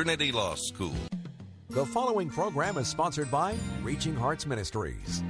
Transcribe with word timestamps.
Trinity 0.00 0.30
Law 0.30 0.54
School. 0.54 0.94
The 1.70 1.84
following 1.84 2.30
program 2.30 2.78
is 2.78 2.86
sponsored 2.86 3.32
by 3.32 3.56
Reaching 3.82 4.14
Hearts 4.14 4.46
Ministries. 4.46 5.24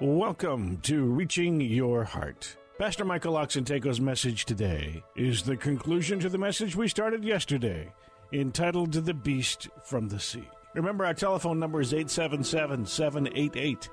Welcome 0.00 0.76
to 0.82 1.02
Reaching 1.02 1.60
Your 1.60 2.04
Heart. 2.04 2.58
Pastor 2.78 3.04
Michael 3.04 3.34
Oxentenko's 3.34 4.00
message 4.00 4.44
today 4.44 5.02
is 5.16 5.42
the 5.42 5.56
conclusion 5.56 6.20
to 6.20 6.28
the 6.28 6.38
message 6.38 6.76
we 6.76 6.86
started 6.86 7.24
yesterday, 7.24 7.92
entitled 8.32 8.92
The 8.92 9.12
Beast 9.12 9.68
from 9.82 10.08
the 10.08 10.20
Sea. 10.20 10.48
Remember, 10.76 11.04
our 11.04 11.12
telephone 11.12 11.58
number 11.58 11.80
is 11.80 11.92
877 11.92 12.86
788 12.86 13.88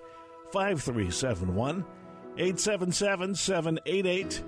5371. 0.52 1.84
877 2.38 3.34
788 3.34 4.44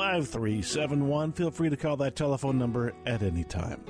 5371. 0.00 1.32
Feel 1.32 1.50
free 1.50 1.68
to 1.68 1.76
call 1.76 1.98
that 1.98 2.16
telephone 2.16 2.56
number 2.56 2.94
at 3.04 3.22
any 3.22 3.44
time. 3.44 3.84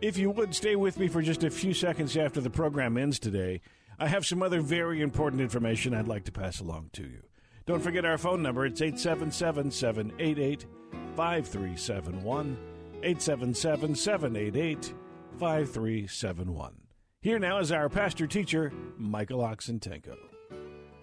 If 0.00 0.16
you 0.16 0.30
would 0.30 0.54
stay 0.54 0.76
with 0.76 0.96
me 0.96 1.08
for 1.08 1.22
just 1.22 1.42
a 1.42 1.50
few 1.50 1.74
seconds 1.74 2.16
after 2.16 2.40
the 2.40 2.50
program 2.50 2.96
ends 2.96 3.18
today, 3.18 3.60
I 3.98 4.06
have 4.06 4.24
some 4.24 4.44
other 4.44 4.60
very 4.60 5.02
important 5.02 5.42
information 5.42 5.92
I'd 5.92 6.06
like 6.06 6.22
to 6.26 6.32
pass 6.32 6.60
along 6.60 6.90
to 6.92 7.02
you. 7.02 7.24
Don't 7.66 7.82
forget 7.82 8.04
our 8.04 8.16
phone 8.16 8.42
number. 8.42 8.64
It's 8.64 8.80
877 8.80 9.72
788 9.72 10.66
5371. 11.16 12.56
877 13.02 13.94
788 13.96 14.94
5371. 15.40 16.74
Here 17.22 17.40
now 17.40 17.58
is 17.58 17.72
our 17.72 17.88
pastor 17.88 18.28
teacher, 18.28 18.72
Michael 18.96 19.40
Oxentenko. 19.40 20.16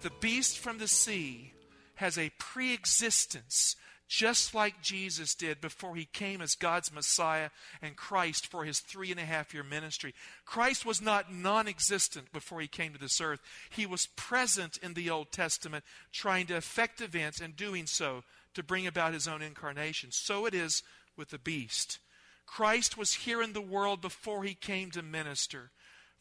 The 0.00 0.12
beast 0.20 0.58
from 0.58 0.78
the 0.78 0.88
sea 0.88 1.52
has 1.96 2.16
a 2.16 2.30
pre 2.38 2.72
existence 2.72 3.76
just 4.14 4.54
like 4.54 4.80
Jesus 4.80 5.34
did 5.34 5.60
before 5.60 5.96
he 5.96 6.04
came 6.04 6.40
as 6.40 6.54
God's 6.54 6.92
Messiah 6.92 7.50
and 7.82 7.96
Christ 7.96 8.46
for 8.46 8.64
his 8.64 8.78
three 8.78 9.10
and 9.10 9.18
a 9.18 9.24
half 9.24 9.52
year 9.52 9.64
ministry. 9.64 10.14
Christ 10.44 10.86
was 10.86 11.02
not 11.02 11.32
non 11.32 11.66
existent 11.66 12.32
before 12.32 12.60
he 12.60 12.68
came 12.68 12.92
to 12.92 13.00
this 13.00 13.20
earth. 13.20 13.40
He 13.70 13.86
was 13.86 14.06
present 14.14 14.78
in 14.80 14.94
the 14.94 15.10
Old 15.10 15.32
Testament, 15.32 15.82
trying 16.12 16.46
to 16.46 16.56
effect 16.56 17.00
events 17.00 17.40
and 17.40 17.56
doing 17.56 17.86
so 17.86 18.22
to 18.54 18.62
bring 18.62 18.86
about 18.86 19.14
his 19.14 19.26
own 19.26 19.42
incarnation. 19.42 20.10
So 20.12 20.46
it 20.46 20.54
is 20.54 20.84
with 21.16 21.30
the 21.30 21.38
beast. 21.38 21.98
Christ 22.46 22.96
was 22.96 23.14
here 23.14 23.42
in 23.42 23.52
the 23.52 23.60
world 23.60 24.00
before 24.00 24.44
he 24.44 24.54
came 24.54 24.92
to 24.92 25.02
minister 25.02 25.72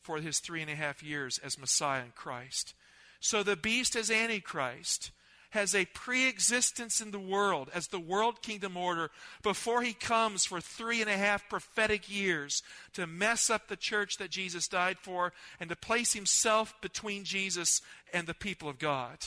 for 0.01 0.17
his 0.17 0.39
three 0.39 0.63
and 0.63 0.71
a 0.71 0.75
half 0.75 1.03
years 1.03 1.37
as 1.43 1.59
Messiah 1.59 2.01
and 2.01 2.15
Christ. 2.15 2.73
So 3.19 3.43
the 3.43 3.55
beast 3.55 3.95
as 3.95 4.09
Antichrist 4.09 5.11
has 5.53 5.75
a 5.75 5.85
pre 5.85 6.27
existence 6.27 6.99
in 6.99 7.11
the 7.11 7.19
world 7.19 7.69
as 7.75 7.87
the 7.87 7.99
world 7.99 8.41
kingdom 8.41 8.75
order 8.75 9.11
before 9.43 9.83
he 9.83 9.93
comes 9.93 10.45
for 10.45 10.59
three 10.59 10.99
and 10.99 11.09
a 11.09 11.15
half 11.15 11.47
prophetic 11.47 12.11
years 12.11 12.63
to 12.93 13.05
mess 13.05 13.51
up 13.51 13.67
the 13.67 13.75
church 13.75 14.17
that 14.17 14.31
Jesus 14.31 14.67
died 14.67 14.97
for 14.97 15.31
and 15.59 15.69
to 15.69 15.75
place 15.75 16.13
himself 16.13 16.73
between 16.81 17.23
Jesus 17.23 17.81
and 18.11 18.25
the 18.25 18.33
people 18.33 18.67
of 18.67 18.79
God. 18.79 19.19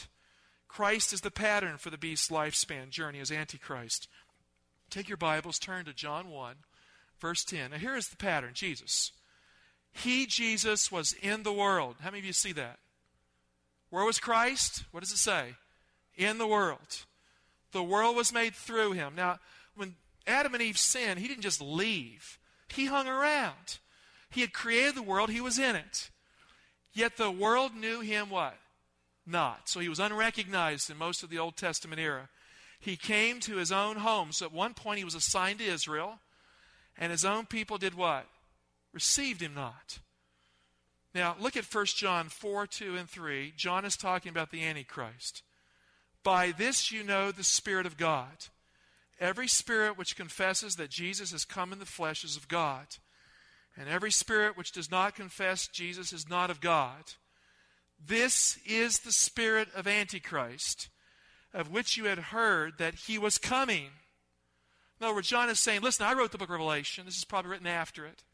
Christ 0.67 1.13
is 1.13 1.21
the 1.21 1.31
pattern 1.31 1.79
for 1.79 1.91
the 1.91 1.97
beast's 1.97 2.29
lifespan 2.29 2.91
journey 2.91 3.21
as 3.21 3.31
Antichrist. 3.31 4.09
Take 4.91 5.09
your 5.09 5.17
Bibles, 5.17 5.61
turn 5.61 5.85
to 5.85 5.93
John 5.93 6.29
1, 6.29 6.57
verse 7.21 7.45
10. 7.45 7.71
Now, 7.71 7.77
here 7.77 7.97
is 7.97 8.09
the 8.09 8.17
pattern 8.17 8.51
Jesus. 8.53 9.13
He, 9.93 10.27
Jesus, 10.27 10.91
was 10.91 11.15
in 11.23 11.45
the 11.45 11.53
world. 11.53 11.97
How 12.01 12.11
many 12.11 12.19
of 12.19 12.25
you 12.25 12.33
see 12.33 12.53
that? 12.53 12.81
Where 13.91 14.05
was 14.05 14.19
Christ? 14.19 14.83
What 14.91 15.05
does 15.05 15.13
it 15.13 15.19
say? 15.19 15.55
In 16.17 16.39
the 16.39 16.47
world. 16.47 17.05
The 17.73 17.83
world 17.83 18.17
was 18.17 18.33
made 18.33 18.55
through 18.55 18.93
him. 18.93 19.15
Now, 19.15 19.39
when 19.75 19.95
Adam 20.27 20.55
and 20.55 20.63
Eve 20.63 20.79
sinned, 20.79 21.21
he 21.21 21.29
didn't 21.29 21.43
just 21.43 21.61
leave, 21.61 22.39
he 22.69 22.87
hung 22.87 23.07
around. 23.07 23.79
He 24.31 24.41
had 24.41 24.53
created 24.53 24.95
the 24.95 25.03
world, 25.03 25.31
he 25.31 25.41
was 25.41 25.59
in 25.59 25.77
it. 25.77 26.11
Yet 26.93 27.17
the 27.17 27.31
world 27.31 27.75
knew 27.75 28.01
him 28.01 28.31
what? 28.31 28.57
Not. 29.27 29.69
So 29.69 29.81
he 29.81 29.89
was 29.89 30.01
unrecognized 30.01 30.91
in 30.91 30.97
most 30.97 31.23
of 31.23 31.31
the 31.31 31.39
Old 31.39 31.57
Testament 31.57 32.01
era. 32.01 32.29
He 32.81 32.97
came 32.97 33.41
to 33.41 33.57
his 33.57 33.73
own 33.73 33.97
home. 33.97 34.33
So 34.33 34.47
at 34.47 34.53
one 34.53 34.75
point 34.75 34.99
he 34.99 35.05
was 35.05 35.15
assigned 35.15 35.59
to 35.59 35.65
Israel, 35.65 36.19
and 36.97 37.13
his 37.13 37.25
own 37.25 37.47
people 37.47 37.79
did 37.79 37.95
what? 37.95 38.27
Received 38.93 39.43
him 39.43 39.55
not. 39.55 39.99
Now, 41.15 41.37
look 41.41 41.57
at 41.57 41.65
1 41.65 41.87
John 41.87 42.29
4, 42.29 42.67
2, 42.67 42.97
and 42.97 43.09
3. 43.09 43.55
John 43.57 43.85
is 43.85 43.97
talking 43.97 44.31
about 44.31 44.51
the 44.51 44.65
Antichrist. 44.65 45.43
By 46.27 46.51
this 46.51 46.91
you 46.91 47.05
know 47.05 47.31
the 47.31 47.45
Spirit 47.45 47.87
of 47.87 47.97
God. 47.97 48.49
Every 49.21 49.47
spirit 49.47 49.97
which 49.97 50.17
confesses 50.17 50.75
that 50.75 50.91
Jesus 50.91 51.31
has 51.31 51.45
come 51.45 51.73
in 51.73 51.79
the 51.79 51.87
flesh 51.87 52.25
is 52.25 52.37
of 52.37 52.49
God. 52.49 52.89
And 53.77 53.89
every 53.89 54.11
spirit 54.11 54.57
which 54.57 54.73
does 54.73 54.91
not 54.91 55.15
confess 55.15 55.69
Jesus 55.69 56.13
is 56.13 56.29
not 56.29 56.51
of 56.51 56.61
God. 56.61 57.13
This 58.05 58.59
is 58.67 58.99
the 58.99 59.13
spirit 59.13 59.69
of 59.73 59.87
Antichrist, 59.87 60.89
of 61.55 61.71
which 61.71 61.97
you 61.97 62.07
had 62.07 62.19
heard 62.19 62.79
that 62.79 62.97
he 63.07 63.19
was 63.19 63.39
coming. 63.39 63.91
In 64.99 65.07
other 65.07 65.15
words, 65.15 65.29
John 65.29 65.49
is 65.49 65.61
saying, 65.61 65.83
listen, 65.83 66.07
I 66.07 66.15
wrote 66.15 66.33
the 66.33 66.39
book 66.39 66.49
of 66.49 66.55
Revelation. 66.55 67.07
This 67.07 67.19
is 67.19 67.25
probably 67.25 67.53
written 67.53 67.69
after 67.69 68.05
it. 68.05 68.25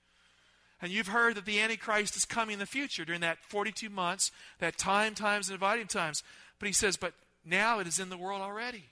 And 0.80 0.90
you've 0.90 1.08
heard 1.08 1.34
that 1.34 1.44
the 1.44 1.60
Antichrist 1.60 2.16
is 2.16 2.24
coming 2.24 2.54
in 2.54 2.58
the 2.58 2.64
future 2.64 3.04
during 3.04 3.20
that 3.20 3.44
42 3.44 3.90
months, 3.90 4.32
that 4.60 4.78
time, 4.78 5.14
times, 5.14 5.50
and 5.50 5.58
dividing 5.58 5.88
times. 5.88 6.22
But 6.58 6.68
he 6.68 6.72
says, 6.72 6.96
but 6.96 7.12
now 7.44 7.78
it 7.78 7.86
is 7.86 7.98
in 7.98 8.08
the 8.08 8.16
world 8.16 8.40
already. 8.40 8.84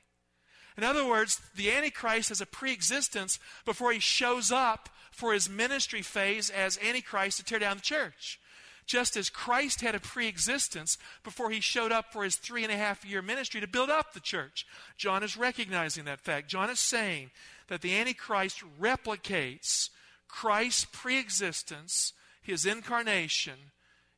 In 0.77 0.85
other 0.85 1.07
words, 1.07 1.41
the 1.55 1.71
Antichrist 1.71 2.31
has 2.31 2.41
a 2.41 2.47
pre 2.47 2.73
existence 2.73 3.39
before 3.65 3.93
he 3.93 3.99
shows 3.99 4.51
up 4.51 4.89
for 5.11 5.33
his 5.33 5.49
ministry 5.49 6.03
phase 6.03 6.49
as 6.49 6.79
Antichrist 6.79 7.39
to 7.39 7.45
tear 7.45 7.59
down 7.59 7.77
the 7.77 7.83
church. 7.83 8.41
Just 8.87 9.17
as 9.17 9.31
Christ 9.31 9.83
had 9.83 9.95
a 9.95 10.01
pre 10.01 10.27
existence 10.27 10.97
before 11.23 11.51
he 11.51 11.61
showed 11.61 11.93
up 11.93 12.13
for 12.13 12.25
his 12.25 12.37
three 12.37 12.63
and 12.63 12.73
a 12.73 12.77
half 12.77 13.05
year 13.05 13.23
ministry 13.23 13.61
to 13.61 13.69
build 13.69 13.91
up 13.91 14.13
the 14.13 14.21
church. 14.21 14.67
John 14.97 15.23
is 15.23 15.37
recognizing 15.37 16.05
that 16.07 16.21
fact. 16.21 16.49
John 16.49 16.71
is 16.71 16.81
saying 16.81 17.31
that 17.69 17.83
the 17.83 17.97
Antichrist 17.97 18.63
replicates 18.81 19.91
Christ's 20.29 20.87
pre 20.87 21.19
existence, 21.19 22.13
his 22.43 22.65
incarnation, 22.65 23.73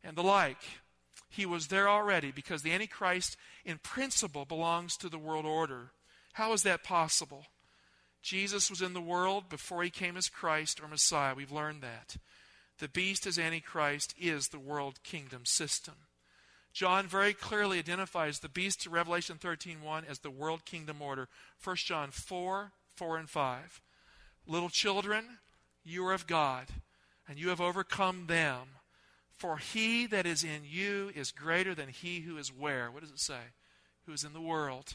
and 0.05 0.17
the 0.17 0.23
like. 0.23 0.63
He 1.33 1.47
was 1.47 1.69
there 1.69 1.89
already 1.89 2.31
because 2.31 2.61
the 2.61 2.73
Antichrist, 2.73 3.39
in 3.65 3.79
principle, 3.79 4.45
belongs 4.45 4.99
to 4.99 5.09
the 5.09 5.19
world 5.19 5.47
order. 5.47 5.93
How 6.35 6.53
is 6.53 6.63
that 6.65 6.85
possible? 6.85 7.47
Jesus 8.21 8.69
was 8.69 8.83
in 8.83 8.93
the 8.93 9.01
world 9.01 9.49
before 9.49 9.83
he 9.83 9.89
came 9.89 10.19
as 10.19 10.29
Christ 10.29 10.79
or 10.79 10.89
Messiah. 10.89 11.35
We've 11.35 11.51
learned 11.51 11.83
that. 11.83 12.19
The 12.81 12.89
beast 12.89 13.27
as 13.27 13.39
Antichrist 13.39 14.15
is 14.21 14.49
the 14.49 14.59
world 14.59 15.03
kingdom 15.05 15.47
system. 15.47 15.95
John 16.75 17.07
very 17.07 17.33
clearly 17.33 17.79
identifies 17.79 18.41
the 18.41 18.51
beast 18.51 18.83
to 18.83 18.91
Revelation 18.91 19.39
13:1 19.39 20.05
as 20.05 20.19
the 20.19 20.31
world 20.31 20.67
kingdom 20.67 21.01
order. 21.01 21.31
1 21.65 21.77
John 21.77 22.11
4, 22.11 22.73
4 22.95 23.17
and 23.17 23.31
5. 23.31 23.81
Little 24.47 24.71
children, 24.71 25.39
you 25.83 26.07
are 26.07 26.13
of 26.13 26.27
God, 26.27 26.69
and 27.27 27.39
you 27.39 27.49
have 27.49 27.61
overcome 27.61 28.27
them 28.27 28.77
for 29.43 29.57
he 29.57 30.07
that 30.07 30.25
is 30.25 30.45
in 30.45 30.61
you 30.63 31.11
is 31.17 31.33
greater 31.33 31.75
than 31.75 31.89
he 31.89 32.21
who 32.21 32.37
is 32.37 32.53
where? 32.53 32.93
What 32.93 33.01
does 33.01 33.11
it 33.11 33.19
say? 33.19 33.41
Who 34.07 34.13
is 34.13 34.23
in 34.23 34.35
the 34.35 34.41
world. 34.41 34.95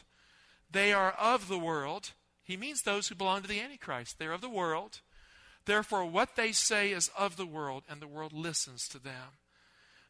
They 0.70 0.90
are 0.90 1.10
of 1.10 1.48
the 1.48 1.58
world. 1.58 2.12
He 2.44 2.56
means 2.56 2.80
those 2.80 3.08
who 3.08 3.14
belong 3.14 3.42
to 3.42 3.48
the 3.48 3.60
Antichrist. 3.60 4.18
They're 4.18 4.32
of 4.32 4.40
the 4.40 4.48
world. 4.48 5.02
Therefore, 5.66 6.06
what 6.06 6.34
they 6.34 6.52
say 6.52 6.92
is 6.92 7.10
of 7.14 7.36
the 7.36 7.44
world, 7.44 7.82
and 7.90 8.00
the 8.00 8.08
world 8.08 8.32
listens 8.32 8.88
to 8.88 8.98
them. 8.98 9.36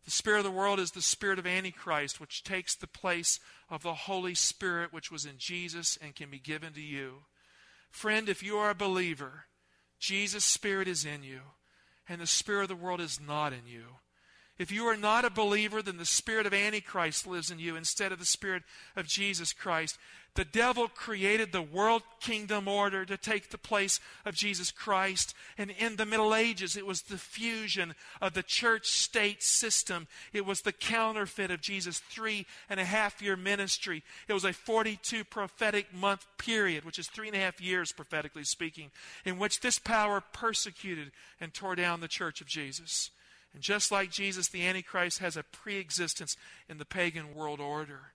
The 0.05 0.13
spirit 0.13 0.39
of 0.39 0.45
the 0.45 0.53
world 0.53 0.79
is 0.79 0.93
the 0.93 1.03
spirit 1.03 1.41
of 1.41 1.47
Antichrist, 1.47 2.21
which 2.21 2.45
takes 2.45 2.77
the 2.77 2.87
place 2.87 3.41
of 3.69 3.83
the 3.83 3.95
Holy 3.95 4.37
Spirit, 4.37 4.93
which 4.93 5.11
was 5.11 5.27
in 5.27 5.39
Jesus 5.39 5.99
and 6.01 6.15
can 6.15 6.31
be 6.31 6.39
given 6.39 6.75
to 6.75 6.81
you. 6.81 7.23
Friend, 7.91 8.29
if 8.29 8.45
you 8.45 8.57
are 8.57 8.71
a 8.71 8.75
believer, 8.77 9.47
Jesus' 9.99 10.45
spirit 10.45 10.87
is 10.87 11.05
in 11.05 11.25
you, 11.25 11.41
and 12.09 12.21
the 12.21 12.27
spirit 12.29 12.63
of 12.63 12.69
the 12.69 12.77
world 12.77 13.01
is 13.01 13.19
not 13.21 13.53
in 13.53 13.67
you. 13.67 13.97
If 14.59 14.73
you 14.73 14.87
are 14.87 14.97
not 14.97 15.25
a 15.25 15.31
believer, 15.31 15.83
then 15.83 15.99
the 15.99 16.05
spirit 16.05 16.47
of 16.47 16.53
Antichrist 16.53 17.27
lives 17.27 17.51
in 17.51 17.61
you 17.61 17.77
instead 17.77 18.11
of 18.11 18.19
the 18.19 18.25
spirit 18.25 18.65
of 18.97 19.07
Jesus 19.07 19.53
Christ. 19.53 19.99
The 20.35 20.45
devil 20.45 20.89
created 20.89 21.51
the 21.51 21.63
world 21.63 22.03
kingdom 22.21 22.69
order 22.69 23.05
to 23.05 23.17
take 23.17 23.51
the 23.51 23.59
place 23.59 23.99
of 24.25 24.35
Jesus 24.35 24.71
Christ. 24.71 25.35
And 25.57 25.71
in 25.71 25.97
the 25.97 26.07
Middle 26.07 26.35
Ages, 26.35 26.77
it 26.77 26.87
was 26.87 27.03
the 27.03 27.19
fusion 27.19 27.95
of 28.21 28.35
the 28.35 28.43
church 28.43 28.87
state 28.87 29.43
system. 29.43 30.07
It 30.33 30.47
was 30.47 30.61
the 30.61 30.73
counterfeit 30.73 31.51
of 31.51 31.61
Jesus' 31.61 31.99
three 31.99 32.47
and 32.69 32.79
a 32.79 32.85
half 32.85 33.21
year 33.21 33.37
ministry. 33.37 34.05
It 34.29 34.33
was 34.33 34.45
a 34.45 34.53
42 34.53 35.25
prophetic 35.25 35.93
month 35.93 36.25
period, 36.37 36.85
which 36.85 36.99
is 37.01 37.09
three 37.09 37.29
and 37.29 37.37
a 37.37 37.41
half 37.41 37.61
years, 37.61 37.91
prophetically 37.91 38.45
speaking, 38.45 38.91
in 39.25 39.39
which 39.39 39.61
this 39.61 39.79
power 39.81 40.21
persecuted 40.21 41.11
and 41.41 41.53
tore 41.53 41.75
down 41.75 42.01
the 42.01 42.07
church 42.07 42.41
of 42.41 42.47
Jesus. 42.47 43.11
And 43.59 43.63
just 43.65 43.91
like 43.91 44.13
Jesus, 44.13 44.47
the 44.47 44.65
Antichrist 44.65 45.19
has 45.19 45.37
a 45.37 45.43
pre 45.43 45.79
existence 45.79 46.37
in 46.69 46.79
the 46.79 46.85
pagan 46.85 47.35
world 47.35 47.59
order. 47.59 48.13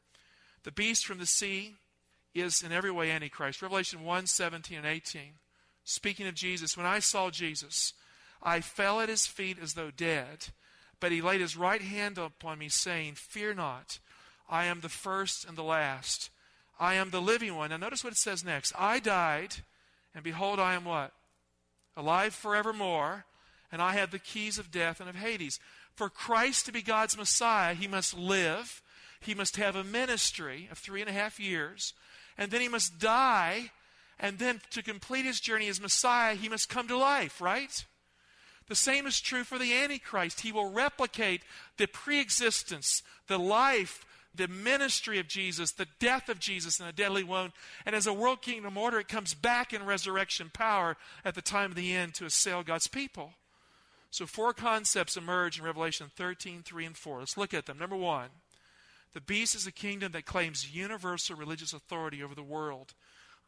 The 0.64 0.72
beast 0.72 1.06
from 1.06 1.18
the 1.18 1.26
sea 1.26 1.76
is 2.34 2.64
in 2.64 2.72
every 2.72 2.92
way 2.92 3.12
Antichrist. 3.12 3.62
Revelation 3.62 4.06
1 4.06 4.26
17 4.26 4.78
and 4.78 4.88
18. 4.88 5.34
Speaking 5.84 6.28
of 6.28 6.34
Jesus, 6.34 6.78
when 6.78 6.86
I 6.86 7.00
saw 7.00 7.30
Jesus, 7.30 7.92
I 8.42 8.62
fell 8.62 9.02
at 9.02 9.10
his 9.10 9.28
feet 9.28 9.58
as 9.62 9.74
though 9.74 9.92
dead, 9.92 10.48
but 11.02 11.12
he 11.12 11.22
laid 11.22 11.42
his 11.42 11.58
right 11.58 11.82
hand 11.82 12.18
upon 12.18 12.58
me, 12.58 12.70
saying, 12.70 13.16
Fear 13.16 13.56
not, 13.56 14.00
I 14.50 14.64
am 14.64 14.80
the 14.80 14.88
first 14.88 15.44
and 15.44 15.58
the 15.58 15.62
last. 15.62 16.30
I 16.80 16.94
am 16.94 17.10
the 17.10 17.22
living 17.22 17.58
one. 17.58 17.72
Now 17.72 17.76
notice 17.76 18.02
what 18.02 18.14
it 18.14 18.18
says 18.18 18.46
next. 18.46 18.72
I 18.80 19.00
died, 19.00 19.56
and 20.16 20.24
behold, 20.24 20.62
I 20.62 20.76
am 20.76 20.86
what? 20.86 21.12
Alive 21.98 22.34
forevermore, 22.34 23.26
and 23.74 23.82
I 23.82 23.94
have 23.94 24.12
the 24.12 24.20
keys 24.20 24.60
of 24.60 24.70
death 24.70 25.00
and 25.00 25.10
of 25.10 25.16
Hades. 25.16 25.60
For 25.96 26.08
Christ 26.08 26.68
to 26.68 26.72
be 26.72 26.84
God's 26.84 27.18
Messiah, 27.18 27.74
he 27.74 27.88
must 27.88 28.16
live, 28.16 28.84
he 29.20 29.34
must 29.34 29.58
have 29.58 29.76
a 29.76 29.84
ministry 29.84 30.70
of 30.72 30.78
three 30.78 31.02
and 31.02 31.10
a 31.10 31.14
half 31.14 31.40
years, 31.40 31.96
and 32.38 32.52
then 32.52 32.62
he 32.62 32.68
must 32.68 33.00
die, 33.00 33.72
and 34.20 34.38
then 34.38 34.62
to 34.70 34.84
complete 34.84 35.26
his 35.26 35.40
journey 35.40 35.68
as 35.70 35.82
Messiah, 35.82 36.36
he 36.36 36.50
must 36.50 36.70
come 36.70 36.88
to 36.88 36.96
life, 36.96 37.42
right? 37.42 37.84
The 38.68 38.76
same 38.76 39.08
is 39.08 39.20
true 39.20 39.44
for 39.44 39.58
the 39.58 39.74
Antichrist. 39.74 40.42
He 40.42 40.52
will 40.52 40.72
replicate 40.72 41.42
the 41.78 41.88
pre 41.88 42.20
existence, 42.20 43.02
the 43.28 43.40
life, 43.40 44.06
the 44.36 44.48
ministry 44.48 45.18
of 45.18 45.28
Jesus, 45.28 45.72
the 45.72 45.88
death 46.00 46.30
of 46.30 46.40
Jesus 46.40 46.80
in 46.80 46.86
a 46.86 46.92
deadly 46.92 47.24
wound. 47.24 47.54
And 47.88 47.96
as 47.96 48.06
a 48.06 48.14
world 48.14 48.44
kingdom 48.44 48.78
order, 48.78 49.00
it 49.00 49.08
comes 49.08 49.34
back 49.34 49.74
in 49.74 49.84
resurrection 49.84 50.52
power 50.54 50.96
at 51.26 51.34
the 51.34 51.42
time 51.42 51.72
of 51.72 51.76
the 51.76 51.92
end 51.92 52.14
to 52.16 52.26
assail 52.26 52.62
God's 52.62 52.88
people. 52.88 53.34
So, 54.14 54.28
four 54.28 54.54
concepts 54.54 55.18
emerge 55.18 55.58
in 55.58 55.66
Revelation 55.66 56.12
13, 56.16 56.62
3, 56.62 56.86
and 56.86 56.96
4. 56.96 57.22
Let's 57.22 57.36
look 57.36 57.52
at 57.52 57.66
them. 57.66 57.80
Number 57.80 57.96
one, 57.96 58.30
the 59.16 59.22
beast 59.22 59.56
is 59.56 59.66
a 59.66 59.72
kingdom 59.72 60.12
that 60.12 60.28
claims 60.28 60.72
universal 60.72 61.36
religious 61.36 61.74
authority 61.74 62.22
over 62.22 62.36
the 62.36 62.44
world. 62.44 62.94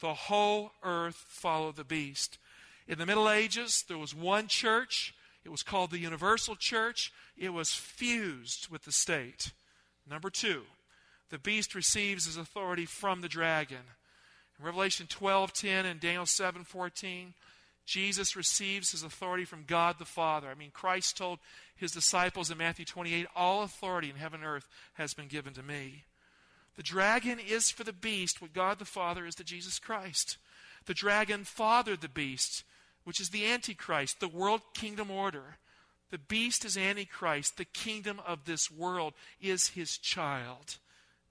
The 0.02 0.16
whole 0.16 0.72
earth 0.82 1.24
followed 1.28 1.76
the 1.76 1.84
beast. 1.84 2.40
In 2.88 2.98
the 2.98 3.06
Middle 3.06 3.30
Ages, 3.30 3.86
there 3.88 4.00
was 4.00 4.16
one 4.16 4.48
church. 4.48 5.14
It 5.44 5.50
was 5.50 5.62
called 5.62 5.92
the 5.92 6.00
Universal 6.00 6.56
Church. 6.56 7.14
It 7.38 7.50
was 7.50 7.76
fused 7.76 8.68
with 8.70 8.86
the 8.86 8.92
state. 8.92 9.52
Number 10.10 10.32
two, 10.32 10.64
the 11.30 11.38
beast 11.38 11.76
receives 11.76 12.26
his 12.26 12.38
authority 12.38 12.88
from 12.88 13.22
the 13.22 13.30
dragon. 13.30 13.86
In 14.58 14.66
Revelation 14.66 15.06
12:10 15.06 15.86
and 15.86 16.00
Daniel 16.00 16.26
7:14, 16.26 17.36
Jesus 17.86 18.36
receives 18.36 18.92
his 18.92 19.04
authority 19.04 19.46
from 19.46 19.64
God 19.68 19.98
the 20.00 20.06
Father. 20.06 20.48
I 20.50 20.56
mean, 20.56 20.72
Christ 20.72 21.18
told 21.18 21.40
his 21.76 21.92
disciples 21.92 22.50
in 22.50 22.58
Matthew 22.58 22.86
28 22.86 23.28
All 23.36 23.64
authority 23.64 24.10
in 24.10 24.16
heaven 24.16 24.42
and 24.42 24.50
earth 24.50 24.68
has 24.96 25.14
been 25.14 25.28
given 25.28 25.54
to 25.54 25.64
me. 25.64 26.04
The 26.76 26.84
dragon 26.84 27.40
is 27.40 27.72
for 27.72 27.84
the 27.84 27.94
beast 27.94 28.42
what 28.42 28.54
God 28.54 28.80
the 28.80 28.86
Father 28.86 29.26
is 29.26 29.36
to 29.36 29.44
Jesus 29.44 29.80
Christ. 29.80 30.38
The 30.86 30.94
dragon 30.94 31.44
fathered 31.44 32.02
the 32.02 32.10
beast, 32.10 32.64
which 33.04 33.20
is 33.20 33.30
the 33.30 33.46
Antichrist, 33.46 34.20
the 34.20 34.28
world 34.28 34.62
kingdom 34.74 35.10
order. 35.10 35.58
The 36.12 36.18
beast 36.18 36.66
is 36.66 36.78
Antichrist. 36.78 37.58
The 37.58 37.66
kingdom 37.66 38.20
of 38.26 38.46
this 38.46 38.70
world 38.70 39.14
is 39.42 39.70
his 39.70 39.98
child. 39.98 40.78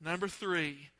Number 0.01 0.29
three, 0.29 0.91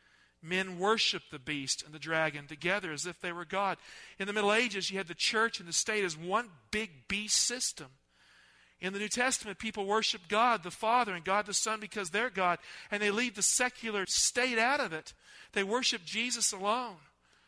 men 0.45 0.79
worshiped 0.79 1.31
the 1.31 1.39
beast 1.39 1.83
and 1.83 1.95
the 1.95 1.99
dragon 1.99 2.47
together 2.47 2.93
as 2.93 3.07
if 3.07 3.21
they 3.21 3.33
were 3.33 3.45
God. 3.45 3.79
In 4.19 4.27
the 4.27 4.33
Middle 4.33 4.53
Ages, 4.53 4.91
you 4.91 4.99
had 4.99 5.09
the 5.09 5.15
church 5.15 5.59
and 5.59 5.69
the 5.69 5.73
state 5.73 6.05
as 6.05 6.17
one 6.17 6.51
big 6.71 6.91
beast 7.09 7.41
system. 7.41 7.89
In 8.81 8.93
the 8.93 8.99
New 8.99 9.09
Testament, 9.09 9.59
people 9.59 9.87
worship 9.87 10.23
God 10.29 10.63
the 10.63 10.71
Father 10.71 11.15
and 11.15 11.25
God 11.25 11.47
the 11.47 11.55
Son 11.55 11.81
because 11.81 12.11
they're 12.11 12.31
God, 12.31 12.59
and 12.91 13.03
they 13.03 13.11
leave 13.11 13.35
the 13.35 13.43
secular 13.43 14.05
state 14.07 14.59
out 14.59 14.81
of 14.81 14.93
it. 14.93 15.15
They 15.53 15.65
worship 15.65 16.05
Jesus 16.05 16.53
alone 16.53 16.97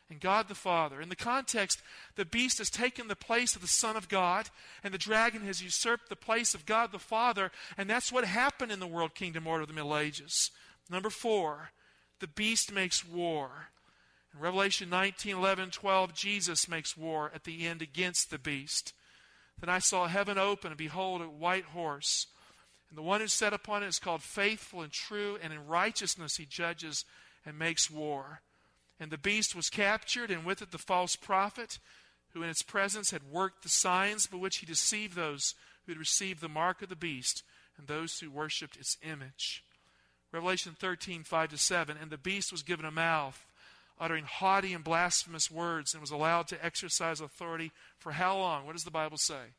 and 0.08 0.20
God 0.20 0.48
the 0.48 0.54
Father. 0.54 1.00
In 1.00 1.08
the 1.08 1.16
context, 1.16 1.82
the 2.14 2.24
beast 2.24 2.58
has 2.58 2.70
taken 2.70 3.08
the 3.08 3.16
place 3.16 3.56
of 3.56 3.62
the 3.62 3.68
Son 3.68 3.96
of 3.96 4.08
God, 4.08 4.48
and 4.84 4.94
the 4.94 4.98
dragon 4.98 5.42
has 5.42 5.62
usurped 5.62 6.08
the 6.08 6.16
place 6.16 6.54
of 6.54 6.64
God 6.64 6.92
the 6.92 6.98
Father, 6.98 7.50
and 7.76 7.90
that's 7.90 8.12
what 8.12 8.24
happened 8.24 8.72
in 8.72 8.80
the 8.80 8.86
world 8.86 9.14
kingdom 9.14 9.46
order 9.46 9.62
of 9.62 9.68
the 9.68 9.74
Middle 9.74 9.96
Ages. 9.96 10.50
Number 10.88 11.10
four, 11.10 11.70
the 12.20 12.26
beast 12.26 12.72
makes 12.72 13.06
war. 13.06 13.68
In 14.32 14.40
Revelation 14.40 14.90
19, 14.90 15.36
11, 15.36 15.70
12, 15.70 16.14
Jesus 16.14 16.68
makes 16.68 16.96
war 16.96 17.30
at 17.34 17.44
the 17.44 17.66
end 17.66 17.82
against 17.82 18.30
the 18.30 18.38
beast. 18.38 18.92
Then 19.60 19.70
I 19.70 19.78
saw 19.78 20.06
heaven 20.06 20.38
open, 20.38 20.72
and 20.72 20.78
behold, 20.78 21.22
a 21.22 21.24
white 21.24 21.66
horse. 21.66 22.26
And 22.88 22.98
the 22.98 23.02
one 23.02 23.20
who 23.20 23.28
sat 23.28 23.52
upon 23.52 23.82
it 23.82 23.86
is 23.86 23.98
called 23.98 24.22
faithful 24.22 24.82
and 24.82 24.92
true, 24.92 25.38
and 25.42 25.52
in 25.52 25.66
righteousness 25.66 26.36
he 26.36 26.44
judges 26.44 27.04
and 27.44 27.58
makes 27.58 27.90
war. 27.90 28.42
And 29.00 29.10
the 29.10 29.18
beast 29.18 29.54
was 29.54 29.70
captured, 29.70 30.30
and 30.30 30.44
with 30.44 30.62
it 30.62 30.72
the 30.72 30.78
false 30.78 31.16
prophet, 31.16 31.78
who 32.30 32.42
in 32.42 32.50
its 32.50 32.62
presence 32.62 33.10
had 33.10 33.30
worked 33.30 33.62
the 33.62 33.68
signs 33.68 34.26
by 34.26 34.36
which 34.36 34.58
he 34.58 34.66
deceived 34.66 35.16
those 35.16 35.54
who 35.84 35.92
had 35.92 35.98
received 35.98 36.40
the 36.40 36.48
mark 36.48 36.82
of 36.82 36.88
the 36.88 36.96
beast 36.96 37.42
and 37.78 37.86
those 37.86 38.18
who 38.18 38.30
worshipped 38.30 38.76
its 38.76 38.98
image. 39.02 39.64
Revelation 40.32 40.76
13, 40.78 41.22
5 41.22 41.50
to 41.50 41.58
7. 41.58 41.96
And 42.00 42.10
the 42.10 42.18
beast 42.18 42.52
was 42.52 42.62
given 42.62 42.84
a 42.84 42.90
mouth, 42.90 43.44
uttering 44.00 44.24
haughty 44.24 44.72
and 44.72 44.84
blasphemous 44.84 45.50
words, 45.50 45.94
and 45.94 46.00
was 46.00 46.10
allowed 46.10 46.48
to 46.48 46.64
exercise 46.64 47.20
authority 47.20 47.72
for 47.98 48.12
how 48.12 48.36
long? 48.36 48.66
What 48.66 48.74
does 48.74 48.84
the 48.84 48.90
Bible 48.90 49.18
say? 49.18 49.52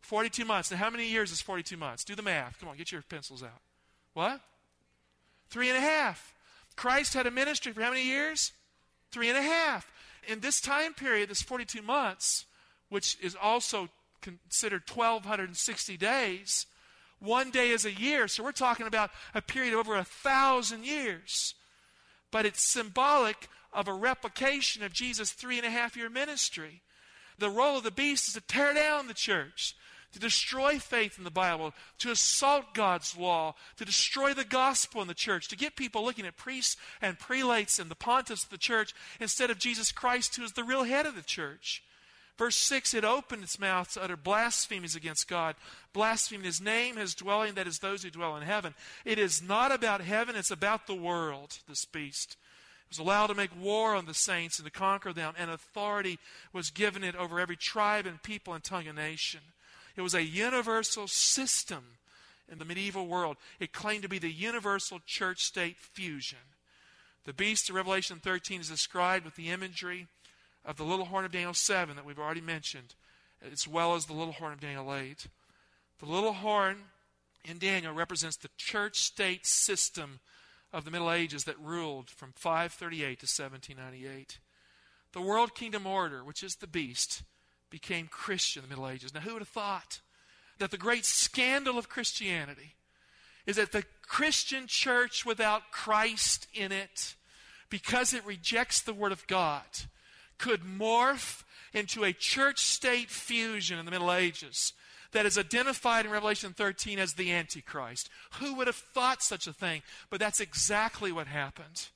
42 0.00 0.44
months. 0.44 0.70
Now, 0.70 0.76
how 0.78 0.90
many 0.90 1.08
years 1.08 1.32
is 1.32 1.40
42 1.40 1.76
months? 1.76 2.04
Do 2.04 2.14
the 2.14 2.22
math. 2.22 2.58
Come 2.58 2.68
on, 2.68 2.76
get 2.76 2.92
your 2.92 3.02
pencils 3.02 3.42
out. 3.42 3.60
What? 4.14 4.40
Three 5.50 5.68
and 5.68 5.76
a 5.76 5.80
half. 5.80 6.34
Christ 6.76 7.14
had 7.14 7.26
a 7.26 7.30
ministry 7.30 7.72
for 7.72 7.82
how 7.82 7.90
many 7.90 8.04
years? 8.04 8.52
Three 9.10 9.28
and 9.28 9.38
a 9.38 9.42
half. 9.42 9.90
In 10.28 10.40
this 10.40 10.60
time 10.60 10.94
period, 10.94 11.30
this 11.30 11.42
42 11.42 11.82
months, 11.82 12.46
which 12.88 13.16
is 13.22 13.36
also 13.40 13.88
considered 14.20 14.82
1,260 14.92 15.96
days, 15.96 16.66
one 17.20 17.50
day 17.50 17.70
is 17.70 17.84
a 17.84 17.92
year, 17.92 18.28
so 18.28 18.42
we're 18.42 18.52
talking 18.52 18.86
about 18.86 19.10
a 19.34 19.42
period 19.42 19.74
of 19.74 19.80
over 19.80 19.96
a 19.96 20.04
thousand 20.04 20.84
years. 20.84 21.54
But 22.30 22.46
it's 22.46 22.72
symbolic 22.72 23.48
of 23.72 23.88
a 23.88 23.92
replication 23.92 24.82
of 24.82 24.92
Jesus' 24.92 25.32
three 25.32 25.58
and 25.58 25.66
a 25.66 25.70
half 25.70 25.96
year 25.96 26.10
ministry. 26.10 26.82
The 27.38 27.50
role 27.50 27.78
of 27.78 27.84
the 27.84 27.90
beast 27.90 28.28
is 28.28 28.34
to 28.34 28.40
tear 28.40 28.74
down 28.74 29.06
the 29.06 29.14
church, 29.14 29.76
to 30.12 30.18
destroy 30.18 30.78
faith 30.78 31.18
in 31.18 31.24
the 31.24 31.30
Bible, 31.30 31.74
to 31.98 32.10
assault 32.10 32.74
God's 32.74 33.16
law, 33.16 33.54
to 33.76 33.84
destroy 33.84 34.34
the 34.34 34.44
gospel 34.44 35.02
in 35.02 35.08
the 35.08 35.14
church, 35.14 35.48
to 35.48 35.56
get 35.56 35.76
people 35.76 36.04
looking 36.04 36.26
at 36.26 36.36
priests 36.36 36.76
and 37.00 37.18
prelates 37.18 37.78
and 37.78 37.90
the 37.90 37.94
pontiffs 37.94 38.44
of 38.44 38.50
the 38.50 38.58
church 38.58 38.94
instead 39.20 39.50
of 39.50 39.58
Jesus 39.58 39.92
Christ, 39.92 40.36
who 40.36 40.42
is 40.42 40.52
the 40.52 40.64
real 40.64 40.84
head 40.84 41.06
of 41.06 41.14
the 41.14 41.22
church. 41.22 41.82
Verse 42.38 42.54
6 42.54 42.94
it 42.94 43.04
opened 43.04 43.42
its 43.42 43.58
mouth 43.58 43.92
to 43.92 44.02
utter 44.02 44.16
blasphemies 44.16 44.94
against 44.94 45.28
God, 45.28 45.56
blaspheming 45.92 46.44
his 46.44 46.60
name, 46.60 46.96
his 46.96 47.14
dwelling, 47.14 47.54
that 47.54 47.66
is, 47.66 47.80
those 47.80 48.04
who 48.04 48.10
dwell 48.10 48.36
in 48.36 48.44
heaven. 48.44 48.74
It 49.04 49.18
is 49.18 49.42
not 49.42 49.72
about 49.72 50.00
heaven, 50.00 50.36
it's 50.36 50.52
about 50.52 50.86
the 50.86 50.94
world, 50.94 51.58
this 51.68 51.84
beast. 51.84 52.36
It 52.84 52.96
was 52.96 53.00
allowed 53.00 53.26
to 53.26 53.34
make 53.34 53.50
war 53.60 53.94
on 53.94 54.06
the 54.06 54.14
saints 54.14 54.58
and 54.58 54.66
to 54.66 54.70
conquer 54.70 55.12
them, 55.12 55.34
and 55.36 55.50
authority 55.50 56.18
was 56.52 56.70
given 56.70 57.02
it 57.02 57.16
over 57.16 57.40
every 57.40 57.56
tribe 57.56 58.06
and 58.06 58.22
people 58.22 58.54
and 58.54 58.62
tongue 58.62 58.86
and 58.86 58.96
nation. 58.96 59.40
It 59.96 60.02
was 60.02 60.14
a 60.14 60.22
universal 60.22 61.08
system 61.08 61.84
in 62.50 62.58
the 62.58 62.64
medieval 62.64 63.08
world. 63.08 63.36
It 63.58 63.72
claimed 63.72 64.04
to 64.04 64.08
be 64.08 64.20
the 64.20 64.30
universal 64.30 65.00
church 65.04 65.40
state 65.40 65.76
fusion. 65.76 66.38
The 67.24 67.32
beast 67.34 67.68
of 67.68 67.74
Revelation 67.74 68.20
13 68.22 68.60
is 68.60 68.70
described 68.70 69.24
with 69.24 69.34
the 69.34 69.50
imagery 69.50 70.06
of 70.68 70.76
the 70.76 70.84
little 70.84 71.06
horn 71.06 71.24
of 71.24 71.32
Daniel 71.32 71.54
7 71.54 71.96
that 71.96 72.04
we've 72.04 72.18
already 72.18 72.42
mentioned, 72.42 72.94
as 73.50 73.66
well 73.66 73.94
as 73.94 74.04
the 74.04 74.12
little 74.12 74.34
horn 74.34 74.52
of 74.52 74.60
Daniel 74.60 74.94
8. 74.94 75.26
The 75.98 76.06
little 76.06 76.34
horn 76.34 76.76
in 77.42 77.56
Daniel 77.58 77.94
represents 77.94 78.36
the 78.36 78.50
church 78.58 78.98
state 78.98 79.46
system 79.46 80.20
of 80.70 80.84
the 80.84 80.90
Middle 80.90 81.10
Ages 81.10 81.44
that 81.44 81.58
ruled 81.58 82.10
from 82.10 82.32
538 82.36 83.00
to 83.20 83.24
1798. 83.24 84.38
The 85.12 85.22
world 85.22 85.54
kingdom 85.54 85.86
order, 85.86 86.22
which 86.22 86.42
is 86.42 86.56
the 86.56 86.66
beast, 86.66 87.22
became 87.70 88.06
Christian 88.06 88.62
in 88.62 88.68
the 88.68 88.76
Middle 88.76 88.90
Ages. 88.90 89.14
Now, 89.14 89.20
who 89.20 89.32
would 89.32 89.42
have 89.42 89.48
thought 89.48 90.00
that 90.58 90.70
the 90.70 90.76
great 90.76 91.06
scandal 91.06 91.78
of 91.78 91.88
Christianity 91.88 92.74
is 93.46 93.56
that 93.56 93.72
the 93.72 93.84
Christian 94.02 94.66
church 94.66 95.24
without 95.24 95.70
Christ 95.70 96.46
in 96.52 96.72
it, 96.72 97.14
because 97.70 98.12
it 98.12 98.26
rejects 98.26 98.82
the 98.82 98.92
Word 98.92 99.12
of 99.12 99.26
God, 99.26 99.64
could 100.38 100.62
morph 100.62 101.42
into 101.72 102.04
a 102.04 102.12
church 102.12 102.60
state 102.60 103.10
fusion 103.10 103.78
in 103.78 103.84
the 103.84 103.90
Middle 103.90 104.12
Ages 104.12 104.72
that 105.12 105.26
is 105.26 105.38
identified 105.38 106.04
in 106.04 106.12
Revelation 106.12 106.52
13 106.52 106.98
as 106.98 107.14
the 107.14 107.32
Antichrist. 107.32 108.08
Who 108.40 108.54
would 108.54 108.66
have 108.66 108.76
thought 108.76 109.22
such 109.22 109.46
a 109.46 109.52
thing? 109.52 109.82
But 110.10 110.20
that's 110.20 110.40
exactly 110.40 111.12
what 111.12 111.26
happened. 111.26 111.88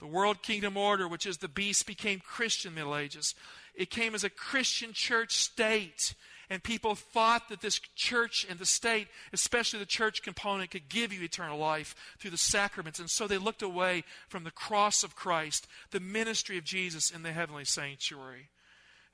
The 0.00 0.06
world 0.06 0.42
kingdom 0.42 0.76
order, 0.76 1.08
which 1.08 1.26
is 1.26 1.38
the 1.38 1.48
beast, 1.48 1.86
became 1.86 2.20
Christian 2.20 2.74
Middle 2.74 2.96
Ages. 2.96 3.34
It 3.74 3.90
came 3.90 4.14
as 4.14 4.24
a 4.24 4.30
Christian 4.30 4.92
church 4.92 5.34
state. 5.34 6.14
And 6.50 6.62
people 6.62 6.94
thought 6.94 7.48
that 7.48 7.60
this 7.60 7.78
church 7.94 8.46
and 8.48 8.58
the 8.58 8.66
state, 8.66 9.08
especially 9.32 9.78
the 9.78 9.86
church 9.86 10.22
component, 10.22 10.70
could 10.70 10.88
give 10.88 11.12
you 11.12 11.22
eternal 11.22 11.58
life 11.58 11.94
through 12.18 12.30
the 12.30 12.36
sacraments. 12.36 12.98
And 12.98 13.08
so 13.08 13.26
they 13.26 13.38
looked 13.38 13.62
away 13.62 14.04
from 14.28 14.44
the 14.44 14.50
cross 14.50 15.02
of 15.02 15.16
Christ, 15.16 15.66
the 15.90 16.00
ministry 16.00 16.58
of 16.58 16.64
Jesus 16.64 17.10
in 17.10 17.22
the 17.22 17.32
heavenly 17.32 17.64
sanctuary. 17.64 18.48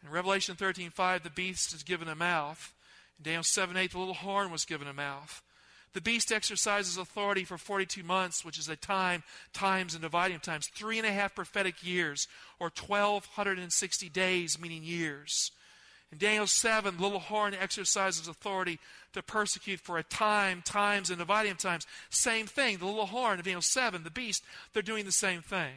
In 0.02 0.10
Revelation 0.10 0.56
13:5, 0.56 1.22
the 1.22 1.30
beast 1.30 1.72
is 1.72 1.82
given 1.82 2.08
a 2.08 2.14
mouth. 2.14 2.72
In 3.18 3.24
Daniel 3.24 3.42
7 3.42 3.76
8, 3.76 3.92
the 3.92 3.98
little 3.98 4.14
horn 4.14 4.50
was 4.50 4.64
given 4.64 4.88
a 4.88 4.92
mouth. 4.92 5.42
The 5.92 6.00
beast 6.00 6.30
exercises 6.30 6.96
authority 6.96 7.44
for 7.44 7.58
42 7.58 8.04
months, 8.04 8.44
which 8.44 8.58
is 8.58 8.68
a 8.68 8.76
time, 8.76 9.24
times, 9.52 9.94
and 9.94 10.02
dividing 10.02 10.38
times. 10.38 10.68
Three 10.68 10.98
and 10.98 11.06
a 11.06 11.12
half 11.12 11.34
prophetic 11.34 11.84
years, 11.84 12.28
or 12.60 12.68
1,260 12.68 14.08
days, 14.08 14.58
meaning 14.58 14.84
years. 14.84 15.50
In 16.12 16.18
Daniel 16.18 16.46
7, 16.46 16.96
the 16.96 17.02
little 17.02 17.20
horn 17.20 17.54
exercises 17.54 18.26
authority 18.26 18.80
to 19.12 19.22
persecute 19.22 19.80
for 19.80 19.96
a 19.98 20.02
time, 20.02 20.62
times, 20.64 21.08
and 21.10 21.18
dividing 21.18 21.52
of 21.52 21.58
times. 21.58 21.86
Same 22.10 22.46
thing. 22.46 22.78
The 22.78 22.86
little 22.86 23.06
horn 23.06 23.38
of 23.38 23.44
Daniel 23.44 23.62
7, 23.62 24.02
the 24.02 24.10
beast, 24.10 24.42
they're 24.72 24.82
doing 24.82 25.04
the 25.04 25.12
same 25.12 25.40
thing. 25.40 25.74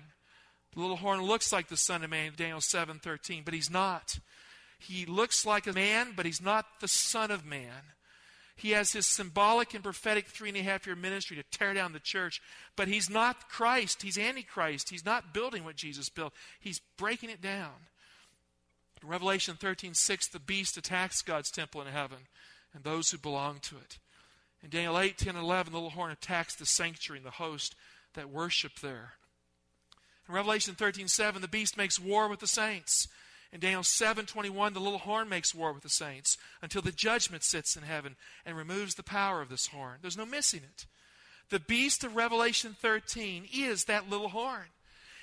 The 0.73 0.81
little 0.81 0.97
horn 0.97 1.21
looks 1.21 1.53
like 1.53 1.67
the 1.67 1.77
Son 1.77 2.03
of 2.03 2.09
Man 2.09 2.27
in 2.27 2.33
Daniel 2.35 2.61
7 2.61 2.99
13, 2.99 3.43
but 3.45 3.53
he's 3.53 3.69
not. 3.69 4.19
He 4.79 5.05
looks 5.05 5.45
like 5.45 5.67
a 5.67 5.73
man, 5.73 6.13
but 6.15 6.25
he's 6.25 6.41
not 6.41 6.65
the 6.81 6.87
Son 6.87 7.29
of 7.29 7.45
Man. 7.45 7.93
He 8.55 8.71
has 8.71 8.91
his 8.91 9.07
symbolic 9.07 9.73
and 9.73 9.83
prophetic 9.83 10.27
three 10.27 10.49
and 10.49 10.57
a 10.57 10.63
half 10.63 10.85
year 10.85 10.95
ministry 10.95 11.37
to 11.37 11.43
tear 11.57 11.73
down 11.73 11.93
the 11.93 11.99
church, 11.99 12.41
but 12.75 12.87
he's 12.87 13.09
not 13.09 13.49
Christ. 13.49 14.01
He's 14.01 14.17
Antichrist. 14.17 14.89
He's 14.89 15.05
not 15.05 15.33
building 15.33 15.63
what 15.63 15.75
Jesus 15.75 16.09
built, 16.09 16.33
he's 16.59 16.81
breaking 16.97 17.29
it 17.29 17.41
down. 17.41 17.73
In 19.03 19.09
Revelation 19.09 19.55
13 19.55 19.93
6, 19.93 20.27
the 20.29 20.39
beast 20.39 20.77
attacks 20.77 21.21
God's 21.21 21.51
temple 21.51 21.81
in 21.81 21.87
heaven 21.87 22.19
and 22.73 22.83
those 22.83 23.11
who 23.11 23.17
belong 23.17 23.59
to 23.63 23.75
it. 23.75 23.99
In 24.63 24.69
Daniel 24.69 24.97
8, 24.97 25.17
10, 25.17 25.35
and 25.35 25.43
11, 25.43 25.73
the 25.73 25.77
little 25.77 25.89
horn 25.89 26.11
attacks 26.11 26.55
the 26.55 26.65
sanctuary 26.65 27.19
and 27.19 27.25
the 27.25 27.31
host 27.31 27.75
that 28.13 28.29
worship 28.29 28.79
there. 28.81 29.13
In 30.27 30.33
Revelation 30.33 30.73
13 30.73 31.09
7, 31.09 31.41
the 31.41 31.47
beast 31.49 31.75
makes 31.75 31.99
war 31.99 32.29
with 32.29 32.39
the 32.39 32.47
saints. 32.47 33.09
In 33.51 33.59
Daniel 33.59 33.83
7:21, 33.83 34.73
the 34.73 34.79
little 34.79 34.99
horn 34.99 35.29
makes 35.29 35.53
war 35.53 35.73
with 35.73 35.83
the 35.83 35.89
saints 35.89 36.37
until 36.61 36.81
the 36.81 36.91
judgment 36.91 37.43
sits 37.43 37.75
in 37.75 37.83
heaven 37.83 38.15
and 38.45 38.57
removes 38.57 38.95
the 38.95 39.03
power 39.03 39.41
of 39.41 39.49
this 39.49 39.67
horn. 39.67 39.99
There's 40.01 40.17
no 40.17 40.25
missing 40.25 40.61
it. 40.63 40.87
The 41.49 41.59
beast 41.59 42.03
of 42.03 42.15
Revelation 42.15 42.75
13 42.79 43.47
is 43.53 43.83
that 43.83 44.09
little 44.09 44.29
horn. 44.29 44.69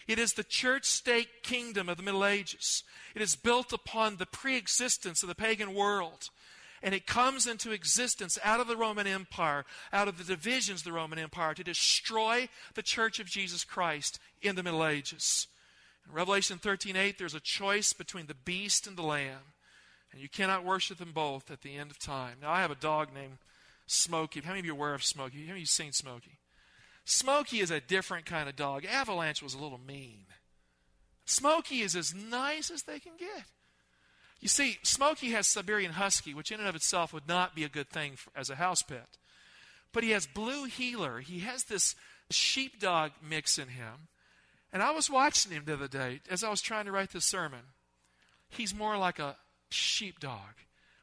It 0.06 0.18
is 0.18 0.32
the 0.32 0.44
church 0.44 0.84
state 0.84 1.42
kingdom 1.42 1.88
of 1.88 1.96
the 1.96 2.02
Middle 2.02 2.24
Ages. 2.24 2.82
It 3.14 3.22
is 3.22 3.36
built 3.36 3.72
upon 3.72 4.16
the 4.16 4.26
pre 4.26 4.56
existence 4.56 5.22
of 5.22 5.28
the 5.28 5.34
pagan 5.34 5.74
world. 5.74 6.30
And 6.82 6.94
it 6.94 7.06
comes 7.06 7.46
into 7.46 7.72
existence 7.72 8.38
out 8.42 8.58
of 8.58 8.66
the 8.66 8.76
Roman 8.76 9.06
Empire, 9.06 9.66
out 9.92 10.08
of 10.08 10.16
the 10.16 10.24
divisions 10.24 10.80
of 10.80 10.84
the 10.84 10.92
Roman 10.92 11.18
Empire, 11.18 11.52
to 11.52 11.62
destroy 11.62 12.48
the 12.74 12.82
church 12.82 13.20
of 13.20 13.26
Jesus 13.26 13.64
Christ 13.64 14.18
in 14.40 14.56
the 14.56 14.62
Middle 14.62 14.86
Ages. 14.86 15.46
In 16.06 16.12
Revelation 16.12 16.58
13:8, 16.58 17.18
there's 17.18 17.34
a 17.34 17.40
choice 17.40 17.92
between 17.92 18.26
the 18.26 18.34
beast 18.34 18.86
and 18.86 18.96
the 18.96 19.02
lamb, 19.02 19.52
and 20.10 20.22
you 20.22 20.28
cannot 20.28 20.64
worship 20.64 20.98
them 20.98 21.12
both 21.12 21.50
at 21.50 21.60
the 21.60 21.76
end 21.76 21.90
of 21.90 21.98
time. 21.98 22.38
Now, 22.40 22.50
I 22.50 22.62
have 22.62 22.70
a 22.70 22.76
dog 22.76 23.12
named 23.12 23.38
Smokey. 23.86 24.40
How 24.40 24.50
many 24.50 24.60
of 24.60 24.66
you 24.66 24.72
are 24.72 24.76
aware 24.76 24.94
of 24.94 25.04
Smokey? 25.04 25.40
How 25.40 25.48
many 25.48 25.52
of 25.52 25.58
you 25.58 25.66
seen 25.66 25.92
Smokey? 25.92 26.39
Smokey 27.10 27.58
is 27.58 27.72
a 27.72 27.80
different 27.80 28.24
kind 28.24 28.48
of 28.48 28.54
dog. 28.54 28.84
Avalanche 28.84 29.42
was 29.42 29.52
a 29.52 29.58
little 29.58 29.80
mean. 29.84 30.26
Smokey 31.24 31.80
is 31.80 31.96
as 31.96 32.14
nice 32.14 32.70
as 32.70 32.84
they 32.84 33.00
can 33.00 33.14
get. 33.18 33.46
You 34.38 34.46
see, 34.46 34.78
Smokey 34.84 35.30
has 35.30 35.48
Siberian 35.48 35.94
Husky, 35.94 36.34
which 36.34 36.52
in 36.52 36.60
and 36.60 36.68
of 36.68 36.76
itself 36.76 37.12
would 37.12 37.26
not 37.26 37.56
be 37.56 37.64
a 37.64 37.68
good 37.68 37.90
thing 37.90 38.12
for, 38.14 38.30
as 38.36 38.48
a 38.48 38.54
house 38.54 38.82
pet. 38.82 39.18
But 39.92 40.04
he 40.04 40.10
has 40.10 40.28
Blue 40.28 40.66
Heeler. 40.66 41.18
He 41.18 41.40
has 41.40 41.64
this 41.64 41.96
sheepdog 42.30 43.10
mix 43.20 43.58
in 43.58 43.68
him. 43.68 44.06
And 44.72 44.80
I 44.80 44.92
was 44.92 45.10
watching 45.10 45.50
him 45.50 45.64
the 45.66 45.74
other 45.74 45.88
day 45.88 46.20
as 46.30 46.44
I 46.44 46.48
was 46.48 46.62
trying 46.62 46.84
to 46.84 46.92
write 46.92 47.10
this 47.10 47.26
sermon. 47.26 47.74
He's 48.48 48.72
more 48.72 48.96
like 48.96 49.18
a 49.18 49.36
sheepdog. 49.68 50.54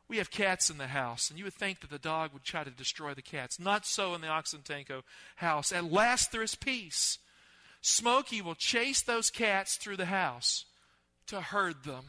We 0.10 0.18
have 0.18 0.32
cats 0.32 0.70
in 0.70 0.78
the 0.78 0.88
house, 0.88 1.30
and 1.30 1.38
you 1.38 1.44
would 1.44 1.54
think 1.54 1.82
that 1.82 1.90
the 1.90 2.00
dog 2.00 2.32
would 2.32 2.44
try 2.44 2.64
to 2.64 2.72
destroy 2.72 3.14
the 3.14 3.22
cats. 3.22 3.60
Not 3.60 3.86
so 3.86 4.14
in 4.14 4.22
the 4.22 4.28
Oxentenko 4.28 5.04
house. 5.38 5.72
At 5.72 5.92
last 5.92 6.32
there 6.32 6.44
is 6.44 6.56
peace. 6.56 7.20
Smokey 7.82 8.42
will 8.42 8.56
chase 8.56 9.02
those 9.02 9.30
cats 9.30 9.76
through 9.76 9.98
the 9.98 10.06
house 10.06 10.66
to 11.28 11.42
herd 11.42 11.84
them. 11.84 12.06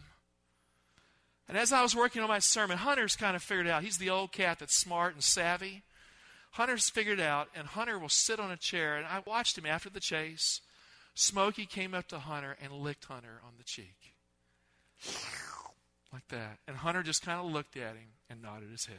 And 1.49 1.57
as 1.57 1.73
I 1.73 1.83
was 1.83 1.97
working 1.97 2.23
on 2.23 2.29
my 2.29 2.39
sermon, 2.39 2.79
Hunter's 2.79 3.17
kind 3.17 3.35
of 3.35 3.43
figured 3.43 3.67
out. 3.67 3.83
He's 3.83 3.99
the 3.99 4.11
old 4.11 4.33
cat 4.33 4.59
that's 4.59 4.77
smart 4.77 5.15
and 5.15 5.23
savvy. 5.23 5.83
Hunter's 6.53 6.91
figured 6.91 7.21
out, 7.21 7.49
and 7.55 7.67
Hunter 7.67 7.99
will 7.99 8.09
sit 8.09 8.39
on 8.39 8.51
a 8.51 8.57
chair, 8.57 8.97
and 8.97 9.07
I 9.07 9.23
watched 9.27 9.57
him 9.57 9.67
after 9.67 9.91
the 9.91 10.01
chase. 10.01 10.61
Smokey 11.15 11.67
came 11.67 11.95
up 11.95 12.07
to 12.09 12.19
Hunter 12.19 12.57
and 12.63 12.73
licked 12.73 13.07
Hunter 13.07 13.41
on 13.45 13.55
the 13.59 13.65
cheek. 13.65 14.15
Like 16.13 16.27
that. 16.29 16.59
And 16.67 16.77
Hunter 16.77 17.03
just 17.03 17.23
kind 17.23 17.39
of 17.39 17.53
looked 17.53 17.77
at 17.77 17.95
him 17.95 18.09
and 18.31 18.43
nodded 18.43 18.71
his 18.71 18.87
head. 18.87 18.97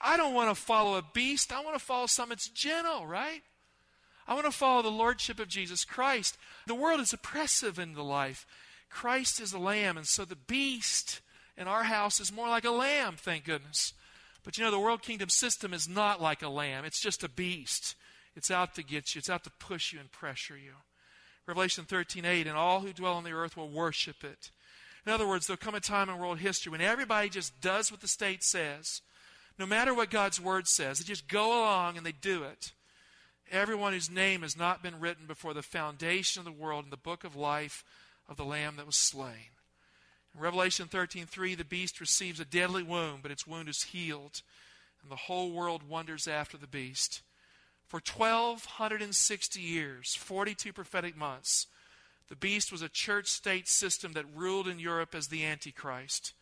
I 0.00 0.16
don't 0.16 0.34
want 0.34 0.54
to 0.54 0.60
follow 0.60 0.96
a 0.96 1.04
beast. 1.12 1.52
I 1.52 1.62
want 1.62 1.78
to 1.78 1.84
follow 1.84 2.06
something 2.06 2.30
that's 2.30 2.48
gentle, 2.48 3.06
right? 3.06 3.42
I 4.26 4.34
want 4.34 4.46
to 4.46 4.52
follow 4.52 4.82
the 4.82 4.90
lordship 4.90 5.38
of 5.38 5.48
Jesus 5.48 5.84
Christ. 5.84 6.36
The 6.66 6.74
world 6.74 7.00
is 7.00 7.12
oppressive 7.12 7.78
in 7.78 7.94
the 7.94 8.02
life. 8.02 8.46
Christ 8.88 9.40
is 9.40 9.52
a 9.52 9.58
lamb, 9.58 9.96
and 9.96 10.06
so 10.06 10.24
the 10.24 10.36
beast 10.36 11.20
in 11.56 11.66
our 11.66 11.84
house 11.84 12.20
is 12.20 12.32
more 12.32 12.48
like 12.48 12.64
a 12.64 12.70
lamb, 12.70 13.14
thank 13.16 13.44
goodness. 13.44 13.92
But 14.44 14.58
you 14.58 14.64
know, 14.64 14.70
the 14.70 14.78
world 14.78 15.02
kingdom 15.02 15.28
system 15.28 15.72
is 15.72 15.88
not 15.88 16.20
like 16.20 16.42
a 16.42 16.48
lamb, 16.48 16.84
it's 16.84 17.00
just 17.00 17.24
a 17.24 17.28
beast. 17.28 17.94
It's 18.34 18.50
out 18.50 18.74
to 18.76 18.82
get 18.82 19.14
you, 19.14 19.18
it's 19.18 19.30
out 19.30 19.44
to 19.44 19.50
push 19.50 19.92
you 19.92 20.00
and 20.00 20.10
pressure 20.10 20.56
you. 20.56 20.72
Revelation 21.46 21.84
13 21.84 22.24
8, 22.24 22.46
and 22.46 22.56
all 22.56 22.80
who 22.80 22.92
dwell 22.92 23.14
on 23.14 23.24
the 23.24 23.32
earth 23.32 23.56
will 23.56 23.68
worship 23.68 24.24
it. 24.24 24.50
In 25.04 25.12
other 25.12 25.26
words, 25.26 25.46
there'll 25.46 25.58
come 25.58 25.74
a 25.74 25.80
time 25.80 26.08
in 26.08 26.18
world 26.18 26.38
history 26.38 26.70
when 26.70 26.80
everybody 26.80 27.28
just 27.28 27.60
does 27.60 27.90
what 27.90 28.00
the 28.00 28.08
state 28.08 28.44
says, 28.44 29.02
no 29.58 29.66
matter 29.66 29.92
what 29.92 30.10
God's 30.10 30.40
word 30.40 30.68
says. 30.68 30.98
They 30.98 31.04
just 31.04 31.28
go 31.28 31.60
along 31.60 31.96
and 31.96 32.06
they 32.06 32.12
do 32.12 32.44
it. 32.44 32.72
Everyone 33.50 33.92
whose 33.92 34.10
name 34.10 34.42
has 34.42 34.56
not 34.56 34.82
been 34.82 35.00
written 35.00 35.26
before 35.26 35.54
the 35.54 35.62
foundation 35.62 36.40
of 36.40 36.44
the 36.44 36.52
world 36.52 36.84
in 36.84 36.90
the 36.90 36.96
book 36.96 37.24
of 37.24 37.36
life 37.36 37.84
of 38.28 38.36
the 38.36 38.44
Lamb 38.44 38.76
that 38.76 38.86
was 38.86 38.96
slain. 38.96 39.50
In 40.34 40.40
Revelation 40.40 40.88
13:3, 40.88 41.54
the 41.54 41.64
beast 41.64 42.00
receives 42.00 42.40
a 42.40 42.44
deadly 42.44 42.82
wound, 42.82 43.22
but 43.22 43.30
its 43.30 43.46
wound 43.46 43.68
is 43.68 43.82
healed, 43.82 44.42
and 45.02 45.10
the 45.10 45.16
whole 45.16 45.50
world 45.50 45.82
wonders 45.82 46.26
after 46.26 46.56
the 46.56 46.66
beast. 46.66 47.22
For 47.86 48.00
1,260 48.00 49.60
years, 49.60 50.14
42 50.14 50.72
prophetic 50.72 51.14
months, 51.14 51.66
the 52.32 52.36
beast 52.36 52.72
was 52.72 52.80
a 52.80 52.88
church 52.88 53.26
state 53.26 53.68
system 53.68 54.14
that 54.14 54.24
ruled 54.34 54.66
in 54.66 54.78
Europe 54.78 55.14
as 55.14 55.28
the 55.28 55.44
Antichrist. 55.44 56.32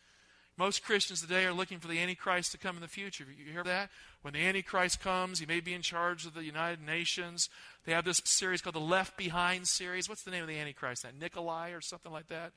Most 0.55 0.85
Christians 0.85 1.19
today 1.19 1.43
are 1.43 1.51
looking 1.51 1.79
for 1.79 1.89
the 1.89 1.99
Antichrist 1.99 2.53
to 2.53 2.57
come 2.57 2.77
in 2.77 2.81
the 2.81 2.87
future. 2.87 3.25
You 3.25 3.51
hear 3.51 3.65
that? 3.65 3.89
When 4.21 4.33
the 4.33 4.39
Antichrist 4.39 5.01
comes, 5.01 5.39
he 5.39 5.45
may 5.45 5.59
be 5.59 5.73
in 5.73 5.81
charge 5.81 6.25
of 6.25 6.33
the 6.33 6.45
United 6.45 6.81
Nations. 6.81 7.49
They 7.83 7.91
have 7.91 8.05
this 8.05 8.21
series 8.23 8.61
called 8.61 8.75
the 8.75 8.79
Left 8.79 9.17
Behind 9.17 9.67
series. 9.67 10.07
What's 10.07 10.23
the 10.23 10.31
name 10.31 10.43
of 10.43 10.47
the 10.47 10.57
Antichrist? 10.57 11.03
That 11.03 11.19
Nicolae 11.19 11.77
or 11.77 11.81
something 11.81 12.13
like 12.13 12.29
that? 12.29 12.53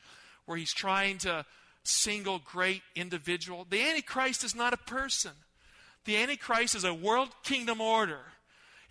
Where 0.47 0.57
he's 0.57 0.73
trying 0.73 1.19
to 1.19 1.45
single 1.83 2.39
great 2.39 2.83
individual. 2.95 3.67
The 3.69 3.83
Antichrist 3.83 4.45
is 4.45 4.55
not 4.55 4.75
a 4.75 4.77
person. 4.77 5.33
The 6.05 6.19
Antichrist 6.19 6.77
is 6.77 6.85
a 6.85 6.95
world 6.95 7.31
kingdom 7.43 7.81
order 7.81 8.21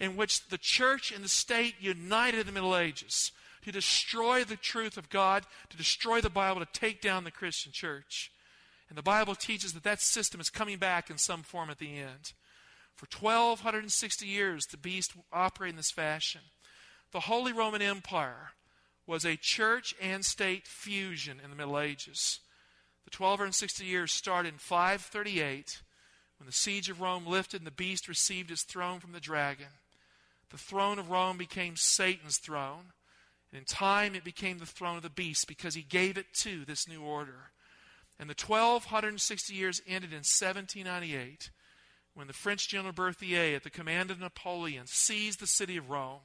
in 0.02 0.18
which 0.18 0.50
the 0.50 0.58
church 0.58 1.14
and 1.14 1.24
the 1.24 1.30
state 1.30 1.76
united 1.80 2.42
in 2.42 2.48
the 2.48 2.52
Middle 2.52 2.76
Ages 2.76 3.32
to 3.64 3.72
destroy 3.72 4.44
the 4.44 4.56
truth 4.56 4.98
of 4.98 5.10
God, 5.10 5.46
to 5.70 5.78
destroy 5.78 6.22
the 6.22 6.30
Bible, 6.30 6.64
to 6.64 6.80
take 6.80 7.02
down 7.02 7.24
the 7.24 7.32
Christian 7.32 7.72
church. 7.72 8.32
And 8.90 8.98
the 8.98 9.04
Bible 9.04 9.36
teaches 9.36 9.74
that 9.74 9.84
that 9.84 10.02
system 10.02 10.40
is 10.40 10.50
coming 10.50 10.78
back 10.78 11.10
in 11.10 11.18
some 11.18 11.44
form 11.44 11.70
at 11.70 11.80
the 11.80 11.98
end. 11.98 12.34
For 12.96 13.08
1,260 13.20 14.26
years, 14.26 14.66
the 14.68 14.78
beast 14.78 15.14
operated 15.32 15.74
in 15.74 15.78
this 15.78 15.92
fashion. 15.92 16.42
The 17.12 17.22
Holy 17.22 17.52
Roman 17.52 17.82
Empire 17.82 18.52
was 19.08 19.26
a 19.26 19.36
church 19.36 19.96
and 20.02 20.24
state 20.24 20.68
fusion 20.68 21.40
in 21.44 21.50
the 21.50 21.56
Middle 21.56 21.80
Ages. 21.80 22.40
The 23.06 23.16
1,260 23.18 23.86
years 23.86 24.12
started 24.12 24.54
in 24.54 24.60
538 24.60 25.82
when 26.44 26.46
the 26.46 26.52
siege 26.52 26.90
of 26.90 27.00
Rome 27.00 27.26
lifted 27.26 27.62
and 27.62 27.68
the 27.68 27.72
beast 27.72 28.10
received 28.10 28.50
his 28.50 28.64
throne 28.64 29.00
from 29.00 29.14
the 29.14 29.22
dragon, 29.22 29.68
the 30.50 30.58
throne 30.58 31.00
of 31.00 31.10
Rome 31.10 31.38
became 31.38 31.78
Satan's 31.78 32.38
throne. 32.38 32.92
In 33.54 33.66
time, 33.66 34.16
it 34.16 34.24
became 34.24 34.58
the 34.58 34.66
throne 34.66 34.98
of 34.98 35.04
the 35.04 35.10
beast 35.10 35.48
because 35.48 35.76
he 35.76 35.84
gave 35.84 36.18
it 36.18 36.34
to 36.38 36.66
this 36.66 36.88
new 36.88 37.02
order. 37.02 37.52
And 38.20 38.30
the 38.30 38.36
1260 38.36 39.54
years 39.54 39.82
ended 39.88 40.12
in 40.12 40.18
1798 40.18 41.52
when 42.16 42.28
the 42.28 42.34
French 42.34 42.68
general 42.68 42.94
Berthier, 42.94 43.56
at 43.56 43.64
the 43.64 43.70
command 43.70 44.12
of 44.12 44.20
Napoleon, 44.20 44.86
seized 44.88 45.40
the 45.40 45.48
city 45.48 45.78
of 45.78 45.90
Rome. 45.90 46.22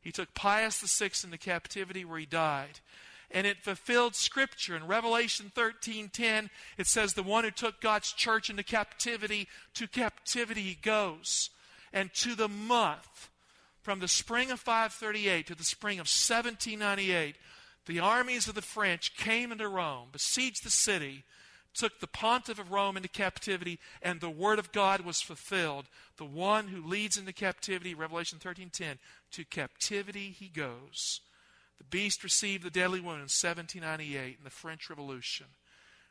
He 0.00 0.12
took 0.12 0.34
Pius 0.34 0.80
VI 0.80 1.10
into 1.24 1.38
captivity 1.38 2.04
where 2.04 2.18
he 2.18 2.26
died 2.26 2.80
and 3.30 3.46
it 3.46 3.62
fulfilled 3.62 4.14
scripture 4.14 4.76
in 4.76 4.86
revelation 4.86 5.52
13:10 5.54 6.50
it 6.76 6.86
says 6.86 7.14
the 7.14 7.22
one 7.22 7.44
who 7.44 7.50
took 7.50 7.80
God's 7.80 8.12
church 8.12 8.50
into 8.50 8.62
captivity 8.62 9.48
to 9.74 9.86
captivity 9.86 10.62
he 10.62 10.74
goes 10.74 11.50
and 11.92 12.12
to 12.14 12.34
the 12.34 12.48
month 12.48 13.29
from 13.82 14.00
the 14.00 14.08
spring 14.08 14.50
of 14.50 14.60
538 14.60 15.46
to 15.46 15.54
the 15.54 15.64
spring 15.64 15.98
of 15.98 16.06
1798 16.06 17.36
the 17.86 17.98
armies 17.98 18.46
of 18.46 18.54
the 18.54 18.62
French 18.62 19.16
came 19.16 19.52
into 19.52 19.68
Rome 19.68 20.08
besieged 20.12 20.64
the 20.64 20.70
city 20.70 21.24
took 21.72 22.00
the 22.00 22.06
pontiff 22.06 22.58
of 22.58 22.70
Rome 22.70 22.96
into 22.96 23.08
captivity 23.08 23.78
and 24.02 24.20
the 24.20 24.30
word 24.30 24.58
of 24.58 24.72
God 24.72 25.02
was 25.02 25.20
fulfilled 25.20 25.86
the 26.16 26.24
one 26.24 26.68
who 26.68 26.86
leads 26.86 27.16
into 27.16 27.32
captivity 27.32 27.94
revelation 27.94 28.38
13:10 28.38 28.98
to 29.32 29.44
captivity 29.44 30.30
he 30.30 30.48
goes 30.48 31.20
the 31.80 31.84
beast 31.84 32.22
received 32.22 32.62
the 32.62 32.70
deadly 32.70 33.00
wound 33.00 33.16
in 33.16 33.30
1798 33.30 34.36
in 34.36 34.44
the 34.44 34.50
French 34.50 34.90
Revolution, 34.90 35.46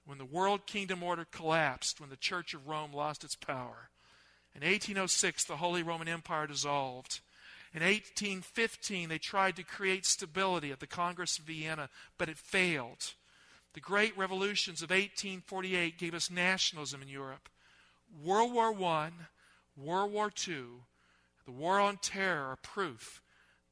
when 0.03 0.17
the 0.17 0.25
world 0.25 0.65
kingdom 0.65 1.03
order 1.03 1.25
collapsed, 1.25 2.01
when 2.01 2.09
the 2.09 2.17
Church 2.17 2.55
of 2.55 2.67
Rome 2.67 2.91
lost 2.91 3.23
its 3.23 3.35
power. 3.35 3.91
In 4.55 4.63
1806, 4.63 5.43
the 5.43 5.57
Holy 5.57 5.83
Roman 5.83 6.07
Empire 6.07 6.47
dissolved. 6.47 7.19
In 7.73 7.83
1815, 7.83 9.09
they 9.09 9.19
tried 9.19 9.55
to 9.57 9.63
create 9.63 10.05
stability 10.05 10.71
at 10.71 10.79
the 10.79 10.87
Congress 10.87 11.37
of 11.37 11.45
Vienna, 11.45 11.89
but 12.17 12.29
it 12.29 12.37
failed. 12.37 13.13
The 13.73 13.79
great 13.79 14.17
revolutions 14.17 14.81
of 14.81 14.89
1848 14.89 15.97
gave 15.99 16.15
us 16.15 16.31
nationalism 16.31 17.01
in 17.03 17.07
Europe. 17.07 17.47
World 18.23 18.53
War 18.53 18.73
I, 18.83 19.11
World 19.77 20.11
War 20.11 20.31
II, 20.47 20.63
the 21.45 21.51
war 21.51 21.79
on 21.79 21.97
terror 21.97 22.47
are 22.47 22.57
proof 22.57 23.21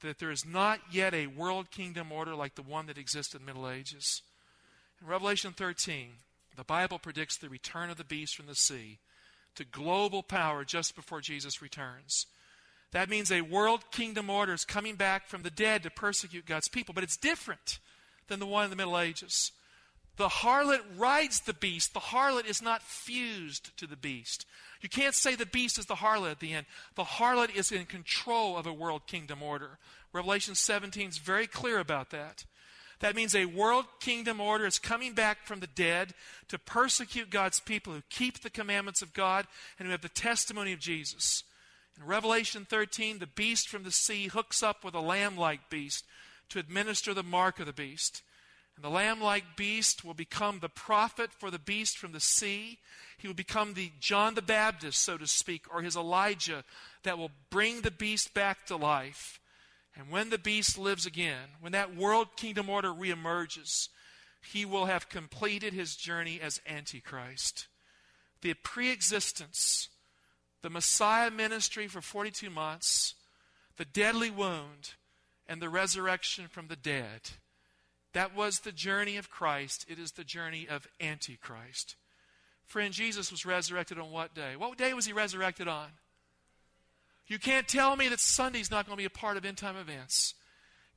that 0.01 0.19
there 0.19 0.31
is 0.31 0.45
not 0.45 0.79
yet 0.91 1.13
a 1.13 1.27
world 1.27 1.71
kingdom 1.71 2.11
order 2.11 2.35
like 2.35 2.55
the 2.55 2.61
one 2.61 2.85
that 2.85 2.97
existed 2.97 3.39
in 3.39 3.45
the 3.45 3.51
Middle 3.51 3.69
Ages. 3.69 4.21
In 5.01 5.07
Revelation 5.07 5.53
13, 5.53 6.09
the 6.55 6.63
Bible 6.63 6.99
predicts 6.99 7.37
the 7.37 7.49
return 7.49 7.89
of 7.89 7.97
the 7.97 8.03
beast 8.03 8.35
from 8.35 8.45
the 8.45 8.55
sea 8.55 8.99
to 9.55 9.65
global 9.65 10.21
power 10.21 10.63
just 10.63 10.95
before 10.95 11.21
Jesus 11.21 11.61
returns. 11.61 12.27
That 12.91 13.09
means 13.09 13.31
a 13.31 13.41
world 13.41 13.91
kingdom 13.91 14.29
order 14.29 14.53
is 14.53 14.65
coming 14.65 14.95
back 14.95 15.27
from 15.27 15.43
the 15.43 15.49
dead 15.49 15.83
to 15.83 15.89
persecute 15.89 16.45
God's 16.45 16.69
people, 16.69 16.93
but 16.93 17.03
it's 17.03 17.17
different 17.17 17.79
than 18.27 18.39
the 18.39 18.45
one 18.45 18.63
in 18.63 18.69
the 18.69 18.75
Middle 18.75 18.97
Ages. 18.97 19.51
The 20.17 20.29
harlot 20.29 20.81
rides 20.97 21.41
the 21.41 21.53
beast. 21.53 21.93
The 21.93 21.99
harlot 21.99 22.47
is 22.47 22.61
not 22.61 22.81
fused 22.81 23.77
to 23.77 23.85
the 23.85 23.95
beast. 23.95 24.45
You 24.81 24.89
can't 24.89 25.13
say 25.13 25.35
the 25.35 25.45
beast 25.45 25.77
is 25.77 25.85
the 25.85 25.95
harlot 25.95 26.31
at 26.31 26.39
the 26.39 26.53
end. 26.53 26.65
The 26.95 27.03
harlot 27.03 27.55
is 27.55 27.71
in 27.71 27.85
control 27.85 28.57
of 28.57 28.65
a 28.65 28.73
world 28.73 29.05
kingdom 29.05 29.43
order. 29.43 29.77
Revelation 30.13 30.55
17 30.55 31.09
is 31.09 31.17
very 31.19 31.45
clear 31.45 31.77
about 31.77 32.09
that. 32.09 32.45
That 32.99 33.15
means 33.15 33.35
a 33.35 33.45
world 33.45 33.85
kingdom 33.99 34.41
order 34.41 34.65
is 34.65 34.79
coming 34.79 35.13
back 35.13 35.45
from 35.45 35.59
the 35.59 35.67
dead 35.67 36.15
to 36.47 36.57
persecute 36.57 37.29
God's 37.29 37.59
people 37.59 37.93
who 37.93 38.01
keep 38.09 38.39
the 38.39 38.49
commandments 38.49 39.03
of 39.03 39.13
God 39.13 39.45
and 39.77 39.85
who 39.85 39.91
have 39.91 40.01
the 40.01 40.09
testimony 40.09 40.73
of 40.73 40.79
Jesus. 40.79 41.43
In 41.97 42.05
Revelation 42.05 42.65
13, 42.69 43.19
the 43.19 43.27
beast 43.27 43.67
from 43.67 43.83
the 43.83 43.91
sea 43.91 44.27
hooks 44.27 44.61
up 44.61 44.83
with 44.83 44.93
a 44.93 44.99
lamb 44.99 45.35
like 45.35 45.69
beast 45.69 46.05
to 46.49 46.59
administer 46.59 47.13
the 47.13 47.23
mark 47.23 47.59
of 47.59 47.65
the 47.65 47.73
beast. 47.73 48.21
And 48.75 48.85
the 48.85 48.89
lamb 48.89 49.19
like 49.19 49.57
beast 49.57 50.05
will 50.05 50.13
become 50.13 50.59
the 50.59 50.69
prophet 50.69 51.31
for 51.33 51.49
the 51.49 51.57
beast 51.57 51.97
from 51.97 52.11
the 52.11 52.19
sea. 52.19 52.77
He 53.17 53.27
will 53.27 53.33
become 53.33 53.73
the 53.73 53.91
John 53.99 54.35
the 54.35 54.43
Baptist, 54.43 55.01
so 55.01 55.17
to 55.17 55.25
speak, 55.25 55.65
or 55.73 55.81
his 55.81 55.95
Elijah 55.95 56.63
that 57.01 57.17
will 57.17 57.31
bring 57.49 57.81
the 57.81 57.89
beast 57.89 58.35
back 58.35 58.67
to 58.67 58.75
life. 58.75 59.39
And 59.95 60.11
when 60.11 60.29
the 60.29 60.37
beast 60.37 60.77
lives 60.77 61.07
again, 61.07 61.49
when 61.59 61.71
that 61.71 61.95
world 61.95 62.37
kingdom 62.37 62.69
order 62.69 62.89
reemerges, 62.89 63.89
he 64.53 64.63
will 64.63 64.85
have 64.85 65.09
completed 65.09 65.73
his 65.73 65.95
journey 65.95 66.39
as 66.39 66.61
Antichrist. 66.67 67.67
The 68.41 68.53
pre 68.53 68.91
existence, 68.91 69.89
the 70.61 70.69
Messiah 70.69 71.31
ministry 71.31 71.87
for 71.87 72.01
42 72.01 72.49
months, 72.49 73.15
the 73.77 73.85
deadly 73.85 74.29
wound, 74.29 74.95
and 75.47 75.61
the 75.61 75.69
resurrection 75.69 76.47
from 76.47 76.67
the 76.67 76.75
dead 76.75 77.21
that 78.17 78.35
was 78.35 78.61
the 78.61 78.71
journey 78.71 79.17
of 79.17 79.29
Christ. 79.29 79.85
It 79.87 79.99
is 79.99 80.13
the 80.13 80.23
journey 80.23 80.67
of 80.67 80.87
Antichrist. 80.99 81.95
Friend, 82.65 82.91
Jesus 82.91 83.29
was 83.29 83.45
resurrected 83.45 83.99
on 83.99 84.11
what 84.11 84.33
day? 84.33 84.55
What 84.55 84.75
day 84.75 84.91
was 84.95 85.05
he 85.05 85.13
resurrected 85.13 85.67
on? 85.67 85.89
You 87.27 87.37
can't 87.37 87.67
tell 87.67 87.95
me 87.95 88.07
that 88.07 88.19
Sunday's 88.19 88.71
not 88.71 88.87
going 88.87 88.97
to 88.97 89.01
be 89.01 89.05
a 89.05 89.09
part 89.11 89.37
of 89.37 89.45
end 89.45 89.57
time 89.57 89.77
events. 89.77 90.33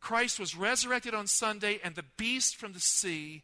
Christ 0.01 0.41
was 0.41 0.57
resurrected 0.57 1.13
on 1.13 1.27
Sunday, 1.27 1.79
and 1.85 1.95
the 1.95 2.07
beast 2.17 2.57
from 2.57 2.73
the 2.73 2.81
sea 2.81 3.43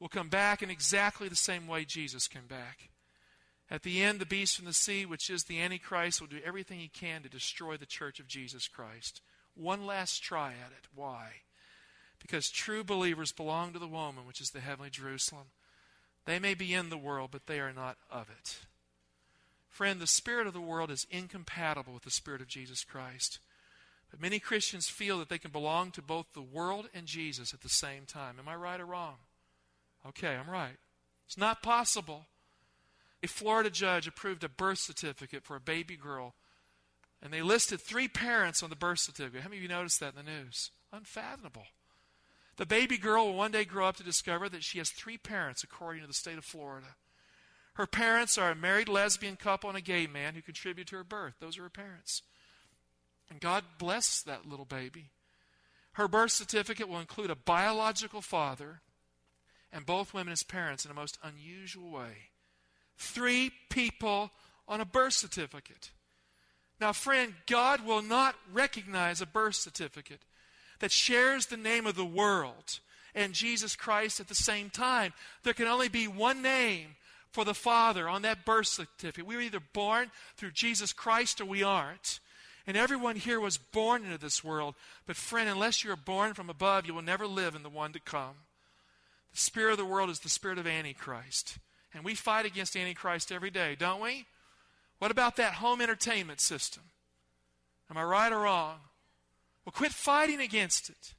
will 0.00 0.08
come 0.08 0.28
back 0.28 0.60
in 0.60 0.68
exactly 0.68 1.28
the 1.28 1.36
same 1.36 1.68
way 1.68 1.84
Jesus 1.84 2.26
came 2.26 2.48
back. 2.48 2.88
At 3.72 3.84
the 3.84 4.02
end, 4.02 4.20
the 4.20 4.26
beast 4.26 4.56
from 4.56 4.66
the 4.66 4.74
sea, 4.74 5.06
which 5.06 5.30
is 5.30 5.44
the 5.44 5.58
Antichrist, 5.58 6.20
will 6.20 6.28
do 6.28 6.40
everything 6.44 6.78
he 6.78 6.88
can 6.88 7.22
to 7.22 7.30
destroy 7.30 7.78
the 7.78 7.86
church 7.86 8.20
of 8.20 8.28
Jesus 8.28 8.68
Christ. 8.68 9.22
One 9.54 9.86
last 9.86 10.22
try 10.22 10.48
at 10.48 10.72
it. 10.72 10.88
Why? 10.94 11.28
Because 12.20 12.50
true 12.50 12.84
believers 12.84 13.32
belong 13.32 13.72
to 13.72 13.78
the 13.78 13.88
woman, 13.88 14.26
which 14.26 14.42
is 14.42 14.50
the 14.50 14.60
heavenly 14.60 14.90
Jerusalem. 14.90 15.46
They 16.26 16.38
may 16.38 16.52
be 16.52 16.74
in 16.74 16.90
the 16.90 16.98
world, 16.98 17.30
but 17.32 17.46
they 17.46 17.60
are 17.60 17.72
not 17.72 17.96
of 18.10 18.28
it. 18.28 18.58
Friend, 19.70 19.98
the 19.98 20.06
spirit 20.06 20.46
of 20.46 20.52
the 20.52 20.60
world 20.60 20.90
is 20.90 21.06
incompatible 21.10 21.94
with 21.94 22.02
the 22.02 22.10
spirit 22.10 22.42
of 22.42 22.48
Jesus 22.48 22.84
Christ. 22.84 23.38
But 24.10 24.20
many 24.20 24.38
Christians 24.38 24.90
feel 24.90 25.18
that 25.18 25.30
they 25.30 25.38
can 25.38 25.50
belong 25.50 25.92
to 25.92 26.02
both 26.02 26.26
the 26.34 26.42
world 26.42 26.90
and 26.92 27.06
Jesus 27.06 27.54
at 27.54 27.62
the 27.62 27.70
same 27.70 28.04
time. 28.04 28.36
Am 28.38 28.48
I 28.48 28.54
right 28.54 28.78
or 28.78 28.84
wrong? 28.84 29.14
Okay, 30.06 30.36
I'm 30.36 30.50
right. 30.50 30.76
It's 31.26 31.38
not 31.38 31.62
possible. 31.62 32.26
A 33.22 33.28
Florida 33.28 33.70
judge 33.70 34.06
approved 34.06 34.42
a 34.42 34.48
birth 34.48 34.78
certificate 34.78 35.44
for 35.44 35.56
a 35.56 35.60
baby 35.60 35.96
girl, 35.96 36.34
and 37.22 37.32
they 37.32 37.42
listed 37.42 37.80
three 37.80 38.08
parents 38.08 38.62
on 38.62 38.70
the 38.70 38.76
birth 38.76 38.98
certificate. 38.98 39.42
How 39.42 39.48
many 39.48 39.58
of 39.58 39.62
you 39.62 39.68
noticed 39.68 40.00
that 40.00 40.14
in 40.16 40.24
the 40.24 40.30
news? 40.30 40.70
Unfathomable. 40.92 41.66
The 42.56 42.66
baby 42.66 42.98
girl 42.98 43.26
will 43.26 43.34
one 43.34 43.52
day 43.52 43.64
grow 43.64 43.86
up 43.86 43.96
to 43.96 44.02
discover 44.02 44.48
that 44.48 44.64
she 44.64 44.78
has 44.78 44.90
three 44.90 45.18
parents, 45.18 45.62
according 45.62 46.02
to 46.02 46.08
the 46.08 46.14
state 46.14 46.36
of 46.36 46.44
Florida. 46.44 46.96
Her 47.74 47.86
parents 47.86 48.36
are 48.36 48.50
a 48.50 48.56
married 48.56 48.88
lesbian 48.88 49.36
couple 49.36 49.70
and 49.70 49.78
a 49.78 49.82
gay 49.82 50.06
man 50.06 50.34
who 50.34 50.42
contributed 50.42 50.88
to 50.88 50.96
her 50.96 51.04
birth. 51.04 51.34
Those 51.40 51.58
are 51.58 51.62
her 51.62 51.70
parents. 51.70 52.22
And 53.30 53.40
God 53.40 53.64
bless 53.78 54.20
that 54.22 54.46
little 54.46 54.66
baby. 54.66 55.10
Her 55.92 56.08
birth 56.08 56.32
certificate 56.32 56.88
will 56.88 57.00
include 57.00 57.30
a 57.30 57.36
biological 57.36 58.20
father 58.20 58.82
and 59.72 59.86
both 59.86 60.12
women 60.12 60.32
as 60.32 60.42
parents 60.42 60.84
in 60.84 60.90
a 60.90 60.94
most 60.94 61.18
unusual 61.22 61.90
way. 61.90 62.31
Three 63.02 63.50
people 63.68 64.30
on 64.68 64.80
a 64.80 64.84
birth 64.84 65.14
certificate. 65.14 65.90
Now, 66.80 66.92
friend, 66.92 67.34
God 67.46 67.84
will 67.84 68.00
not 68.00 68.36
recognize 68.52 69.20
a 69.20 69.26
birth 69.26 69.56
certificate 69.56 70.20
that 70.78 70.92
shares 70.92 71.46
the 71.46 71.56
name 71.56 71.86
of 71.86 71.96
the 71.96 72.04
world 72.04 72.78
and 73.14 73.32
Jesus 73.32 73.74
Christ 73.74 74.20
at 74.20 74.28
the 74.28 74.34
same 74.36 74.70
time. 74.70 75.12
There 75.42 75.52
can 75.52 75.66
only 75.66 75.88
be 75.88 76.06
one 76.06 76.42
name 76.42 76.94
for 77.32 77.44
the 77.44 77.54
Father 77.54 78.08
on 78.08 78.22
that 78.22 78.44
birth 78.44 78.68
certificate. 78.68 79.26
We 79.26 79.34
were 79.34 79.42
either 79.42 79.60
born 79.72 80.12
through 80.36 80.52
Jesus 80.52 80.92
Christ 80.92 81.40
or 81.40 81.44
we 81.44 81.62
aren't. 81.62 82.20
And 82.68 82.76
everyone 82.76 83.16
here 83.16 83.40
was 83.40 83.58
born 83.58 84.04
into 84.04 84.18
this 84.18 84.44
world. 84.44 84.76
But, 85.06 85.16
friend, 85.16 85.48
unless 85.48 85.82
you're 85.82 85.96
born 85.96 86.34
from 86.34 86.48
above, 86.48 86.86
you 86.86 86.94
will 86.94 87.02
never 87.02 87.26
live 87.26 87.56
in 87.56 87.64
the 87.64 87.68
one 87.68 87.92
to 87.92 88.00
come. 88.00 88.36
The 89.32 89.38
spirit 89.38 89.72
of 89.72 89.78
the 89.78 89.84
world 89.84 90.08
is 90.08 90.20
the 90.20 90.28
spirit 90.28 90.58
of 90.58 90.66
Antichrist. 90.68 91.58
And 91.94 92.04
we 92.04 92.14
fight 92.14 92.46
against 92.46 92.76
Antichrist 92.76 93.30
every 93.30 93.50
day, 93.50 93.76
don't 93.78 94.00
we? 94.00 94.26
What 94.98 95.10
about 95.10 95.36
that 95.36 95.54
home 95.54 95.80
entertainment 95.80 96.40
system? 96.40 96.84
Am 97.90 97.96
I 97.96 98.02
right 98.02 98.32
or 98.32 98.40
wrong? 98.40 98.76
Well, 99.64 99.72
quit 99.72 99.92
fighting 99.92 100.40
against 100.40 100.88
it. 100.88 101.14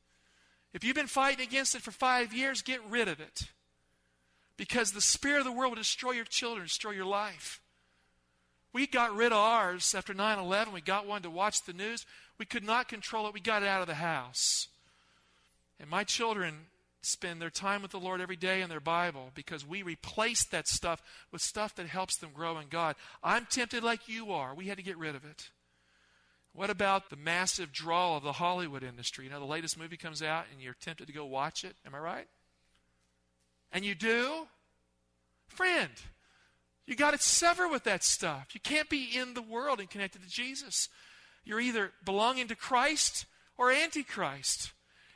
If 0.73 0.83
you've 0.83 0.95
been 0.95 1.07
fighting 1.07 1.45
against 1.45 1.75
it 1.75 1.81
for 1.81 1.91
five 1.91 2.33
years, 2.33 2.62
get 2.62 2.79
rid 2.89 3.07
of 3.07 3.19
it. 3.19 3.43
Because 4.57 4.91
the 4.91 5.01
spirit 5.01 5.39
of 5.39 5.45
the 5.45 5.51
world 5.51 5.71
will 5.71 5.77
destroy 5.81 6.12
your 6.12 6.25
children, 6.25 6.65
destroy 6.65 6.91
your 6.91 7.05
life. 7.05 7.62
We 8.71 8.88
got 8.88 9.15
rid 9.15 9.31
of 9.31 9.38
ours 9.38 9.93
after 9.95 10.13
9 10.13 10.39
11. 10.39 10.73
We 10.73 10.81
got 10.81 11.05
one 11.05 11.21
to 11.21 11.29
watch 11.29 11.63
the 11.63 11.73
news. 11.73 12.05
We 12.39 12.45
could 12.45 12.63
not 12.63 12.88
control 12.88 13.27
it. 13.27 13.33
We 13.33 13.39
got 13.39 13.62
it 13.62 13.69
out 13.69 13.81
of 13.81 13.88
the 13.88 13.95
house. 13.95 14.67
And 15.79 15.89
my 15.89 16.03
children 16.03 16.65
spend 17.05 17.41
their 17.41 17.49
time 17.49 17.81
with 17.81 17.91
the 17.91 17.99
Lord 17.99 18.21
every 18.21 18.35
day 18.35 18.61
in 18.61 18.69
their 18.69 18.79
Bible 18.79 19.31
because 19.35 19.67
we 19.67 19.83
replace 19.83 20.43
that 20.45 20.67
stuff 20.67 21.01
with 21.31 21.41
stuff 21.41 21.75
that 21.75 21.87
helps 21.87 22.17
them 22.17 22.31
grow 22.33 22.57
in 22.57 22.67
God. 22.69 22.95
I'm 23.21 23.45
tempted 23.45 23.83
like 23.83 24.07
you 24.07 24.31
are. 24.31 24.55
We 24.55 24.67
had 24.67 24.77
to 24.77 24.83
get 24.83 24.97
rid 24.97 25.15
of 25.15 25.25
it. 25.25 25.49
What 26.53 26.69
about 26.69 27.09
the 27.09 27.15
massive 27.15 27.71
draw 27.71 28.17
of 28.17 28.23
the 28.23 28.33
Hollywood 28.33 28.83
industry? 28.83 29.25
You 29.25 29.31
know, 29.31 29.39
the 29.39 29.45
latest 29.45 29.77
movie 29.77 29.97
comes 29.97 30.21
out 30.21 30.45
and 30.51 30.61
you're 30.61 30.75
tempted 30.79 31.07
to 31.07 31.13
go 31.13 31.25
watch 31.25 31.63
it. 31.63 31.75
Am 31.85 31.95
I 31.95 31.99
right? 31.99 32.27
And 33.71 33.83
you 33.83 33.95
do? 33.95 34.47
Friend, 35.47 35.89
you 36.85 36.95
got 36.95 37.11
to 37.11 37.17
sever 37.17 37.67
with 37.67 37.83
that 37.85 38.03
stuff. 38.03 38.49
You 38.53 38.61
can't 38.61 38.89
be 38.89 39.09
in 39.15 39.33
the 39.33 39.41
world 39.41 39.79
and 39.79 39.89
connected 39.89 40.21
to 40.21 40.29
Jesus. 40.29 40.89
You're 41.43 41.59
either 41.59 41.91
belonging 42.05 42.47
to 42.49 42.55
Christ 42.55 43.25
or 43.57 43.71
Antichrist. 43.71 44.71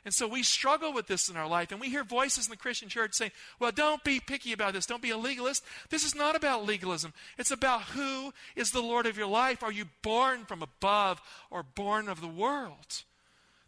And 0.08 0.14
so 0.14 0.26
we 0.26 0.42
struggle 0.42 0.94
with 0.94 1.06
this 1.06 1.28
in 1.28 1.36
our 1.36 1.46
life. 1.46 1.70
And 1.70 1.78
we 1.78 1.90
hear 1.90 2.02
voices 2.02 2.46
in 2.46 2.50
the 2.50 2.56
Christian 2.56 2.88
church 2.88 3.12
saying, 3.12 3.30
well, 3.60 3.72
don't 3.72 4.02
be 4.02 4.20
picky 4.20 4.54
about 4.54 4.72
this. 4.72 4.86
Don't 4.86 5.02
be 5.02 5.10
a 5.10 5.18
legalist. 5.18 5.62
This 5.90 6.02
is 6.02 6.14
not 6.14 6.34
about 6.34 6.64
legalism. 6.64 7.12
It's 7.36 7.50
about 7.50 7.82
who 7.82 8.32
is 8.56 8.70
the 8.70 8.80
Lord 8.80 9.04
of 9.04 9.18
your 9.18 9.26
life. 9.26 9.62
Are 9.62 9.70
you 9.70 9.84
born 10.00 10.46
from 10.46 10.62
above 10.62 11.20
or 11.50 11.62
born 11.62 12.08
of 12.08 12.22
the 12.22 12.26
world? 12.26 13.02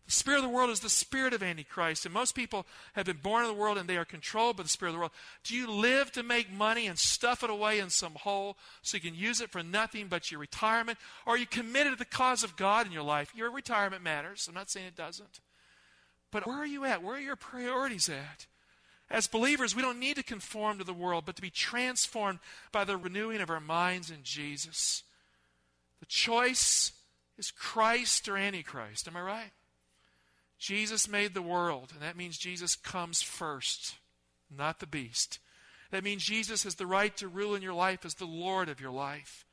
The 0.06 0.12
spirit 0.12 0.38
of 0.38 0.44
the 0.44 0.48
world 0.48 0.70
is 0.70 0.80
the 0.80 0.88
spirit 0.88 1.34
of 1.34 1.42
Antichrist. 1.42 2.06
And 2.06 2.14
most 2.14 2.34
people 2.34 2.64
have 2.94 3.04
been 3.04 3.18
born 3.18 3.42
of 3.42 3.48
the 3.48 3.60
world 3.60 3.76
and 3.76 3.86
they 3.86 3.98
are 3.98 4.06
controlled 4.06 4.56
by 4.56 4.62
the 4.62 4.70
spirit 4.70 4.92
of 4.92 4.94
the 4.94 5.00
world. 5.00 5.12
Do 5.44 5.54
you 5.54 5.70
live 5.70 6.10
to 6.12 6.22
make 6.22 6.50
money 6.50 6.86
and 6.86 6.98
stuff 6.98 7.44
it 7.44 7.50
away 7.50 7.80
in 7.80 7.90
some 7.90 8.14
hole 8.14 8.56
so 8.80 8.96
you 8.96 9.02
can 9.02 9.14
use 9.14 9.42
it 9.42 9.50
for 9.50 9.62
nothing 9.62 10.06
but 10.08 10.30
your 10.30 10.40
retirement? 10.40 10.96
Or 11.26 11.34
are 11.34 11.38
you 11.38 11.44
committed 11.44 11.92
to 11.92 11.98
the 11.98 12.06
cause 12.06 12.42
of 12.42 12.56
God 12.56 12.86
in 12.86 12.92
your 12.92 13.02
life? 13.02 13.30
Your 13.36 13.50
retirement 13.50 14.02
matters. 14.02 14.46
I'm 14.48 14.54
not 14.54 14.70
saying 14.70 14.86
it 14.86 14.96
doesn't. 14.96 15.40
But 16.30 16.46
where 16.46 16.58
are 16.58 16.66
you 16.66 16.84
at? 16.84 17.02
Where 17.02 17.16
are 17.16 17.20
your 17.20 17.36
priorities 17.36 18.08
at? 18.08 18.46
As 19.10 19.26
believers, 19.26 19.74
we 19.74 19.82
don't 19.82 19.98
need 19.98 20.16
to 20.16 20.22
conform 20.22 20.78
to 20.78 20.84
the 20.84 20.92
world, 20.92 21.24
but 21.26 21.34
to 21.36 21.42
be 21.42 21.50
transformed 21.50 22.38
by 22.70 22.84
the 22.84 22.96
renewing 22.96 23.40
of 23.40 23.50
our 23.50 23.60
minds 23.60 24.10
in 24.10 24.22
Jesus. 24.22 25.02
The 25.98 26.06
choice 26.06 26.92
is 27.36 27.50
Christ 27.50 28.28
or 28.28 28.36
Antichrist. 28.36 29.08
Am 29.08 29.16
I 29.16 29.22
right? 29.22 29.50
Jesus 30.58 31.08
made 31.08 31.34
the 31.34 31.42
world, 31.42 31.90
and 31.92 32.02
that 32.02 32.16
means 32.16 32.38
Jesus 32.38 32.76
comes 32.76 33.22
first, 33.22 33.96
not 34.54 34.78
the 34.78 34.86
beast. 34.86 35.38
That 35.90 36.04
means 36.04 36.22
Jesus 36.22 36.62
has 36.64 36.76
the 36.76 36.86
right 36.86 37.16
to 37.16 37.26
rule 37.26 37.54
in 37.54 37.62
your 37.62 37.74
life 37.74 38.04
as 38.04 38.14
the 38.14 38.26
Lord 38.26 38.68
of 38.68 38.80
your 38.80 38.92
life. 38.92 39.44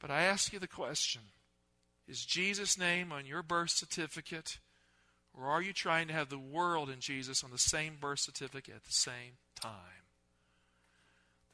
But 0.00 0.10
I 0.10 0.22
ask 0.22 0.52
you 0.52 0.58
the 0.58 0.66
question 0.66 1.22
Is 2.08 2.24
Jesus' 2.24 2.78
name 2.78 3.12
on 3.12 3.26
your 3.26 3.42
birth 3.42 3.70
certificate, 3.70 4.58
or 5.36 5.46
are 5.46 5.62
you 5.62 5.72
trying 5.72 6.08
to 6.08 6.14
have 6.14 6.28
the 6.28 6.38
world 6.38 6.90
and 6.90 7.00
Jesus 7.00 7.44
on 7.44 7.50
the 7.50 7.58
same 7.58 7.96
birth 8.00 8.20
certificate 8.20 8.74
at 8.74 8.84
the 8.84 8.92
same 8.92 9.38
time? 9.54 10.04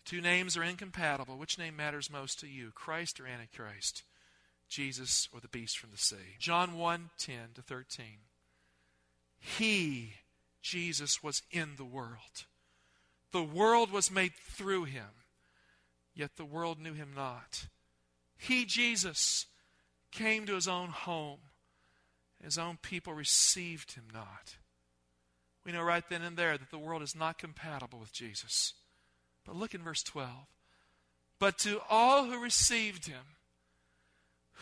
The 0.05 0.11
two 0.11 0.21
names 0.21 0.57
are 0.57 0.62
incompatible. 0.62 1.37
Which 1.37 1.59
name 1.59 1.77
matters 1.77 2.11
most 2.11 2.41
to 2.41 2.47
you, 2.47 2.71
Christ 2.75 3.21
or 3.21 3.27
Antichrist? 3.27 4.03
Jesus 4.69 5.29
or 5.33 5.41
the 5.41 5.49
beast 5.49 5.79
from 5.79 5.91
the 5.91 5.99
sea? 5.99 6.37
John 6.39 6.79
1 6.79 7.11
10 7.19 7.37
to 7.55 7.62
13. 7.62 8.07
He, 9.39 10.15
Jesus, 10.62 11.23
was 11.23 11.43
in 11.51 11.77
the 11.77 11.85
world. 11.85 12.47
The 13.33 13.43
world 13.43 13.93
was 13.93 14.11
made 14.11 14.33
through 14.35 14.85
him, 14.85 15.25
yet 16.15 16.37
the 16.37 16.45
world 16.45 16.81
knew 16.81 16.95
him 16.95 17.11
not. 17.15 17.67
He, 18.39 18.65
Jesus, 18.65 19.47
came 20.11 20.47
to 20.47 20.55
his 20.55 20.69
own 20.69 20.89
home. 20.89 21.39
His 22.47 22.59
own 22.59 22.79
people 22.81 23.13
received 23.13 23.95
him 23.95 24.05
not. 24.15 24.55
We 25.65 25.73
know 25.73 25.83
right 25.83 26.09
then 26.09 26.23
and 26.23 26.37
there 26.37 26.57
that 26.57 26.71
the 26.71 26.79
world 26.79 27.03
is 27.03 27.17
not 27.17 27.39
compatible 27.39 27.99
with 27.99 28.13
Jesus. 28.13 28.75
But 29.45 29.57
look 29.57 29.75
in 29.75 29.83
verse 29.83 30.05
12. 30.05 30.31
But 31.41 31.59
to 31.59 31.81
all 31.91 32.27
who 32.27 32.41
received 32.41 33.07
him, 33.07 33.35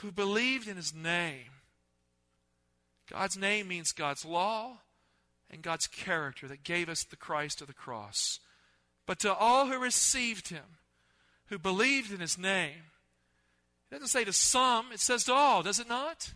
who 0.01 0.11
believed 0.11 0.67
in 0.67 0.77
his 0.77 0.95
name, 0.95 1.51
God's 3.11 3.37
name 3.37 3.69
means 3.69 3.93
God's 3.93 4.25
law 4.25 4.79
and 5.51 5.61
God's 5.61 5.87
character 5.87 6.49
that 6.49 6.65
gave 6.65 6.89
us 6.89 7.05
the 7.05 7.17
Christ 7.17 7.61
of 7.61 7.67
the 7.67 7.75
cross. 7.75 8.41
But 9.05 9.19
to 9.19 9.35
all 9.35 9.67
who 9.67 9.79
received 9.79 10.49
him, 10.49 10.79
who 11.49 11.59
believed 11.59 12.11
in 12.11 12.21
his 12.21 12.39
name, 12.39 12.85
it 13.91 13.97
doesn't 13.97 14.09
say 14.09 14.25
to 14.25 14.33
some, 14.33 14.87
it 14.91 15.01
says 15.01 15.25
to 15.25 15.35
all, 15.35 15.63
does 15.63 15.79
it 15.79 15.87
not? 15.87 16.33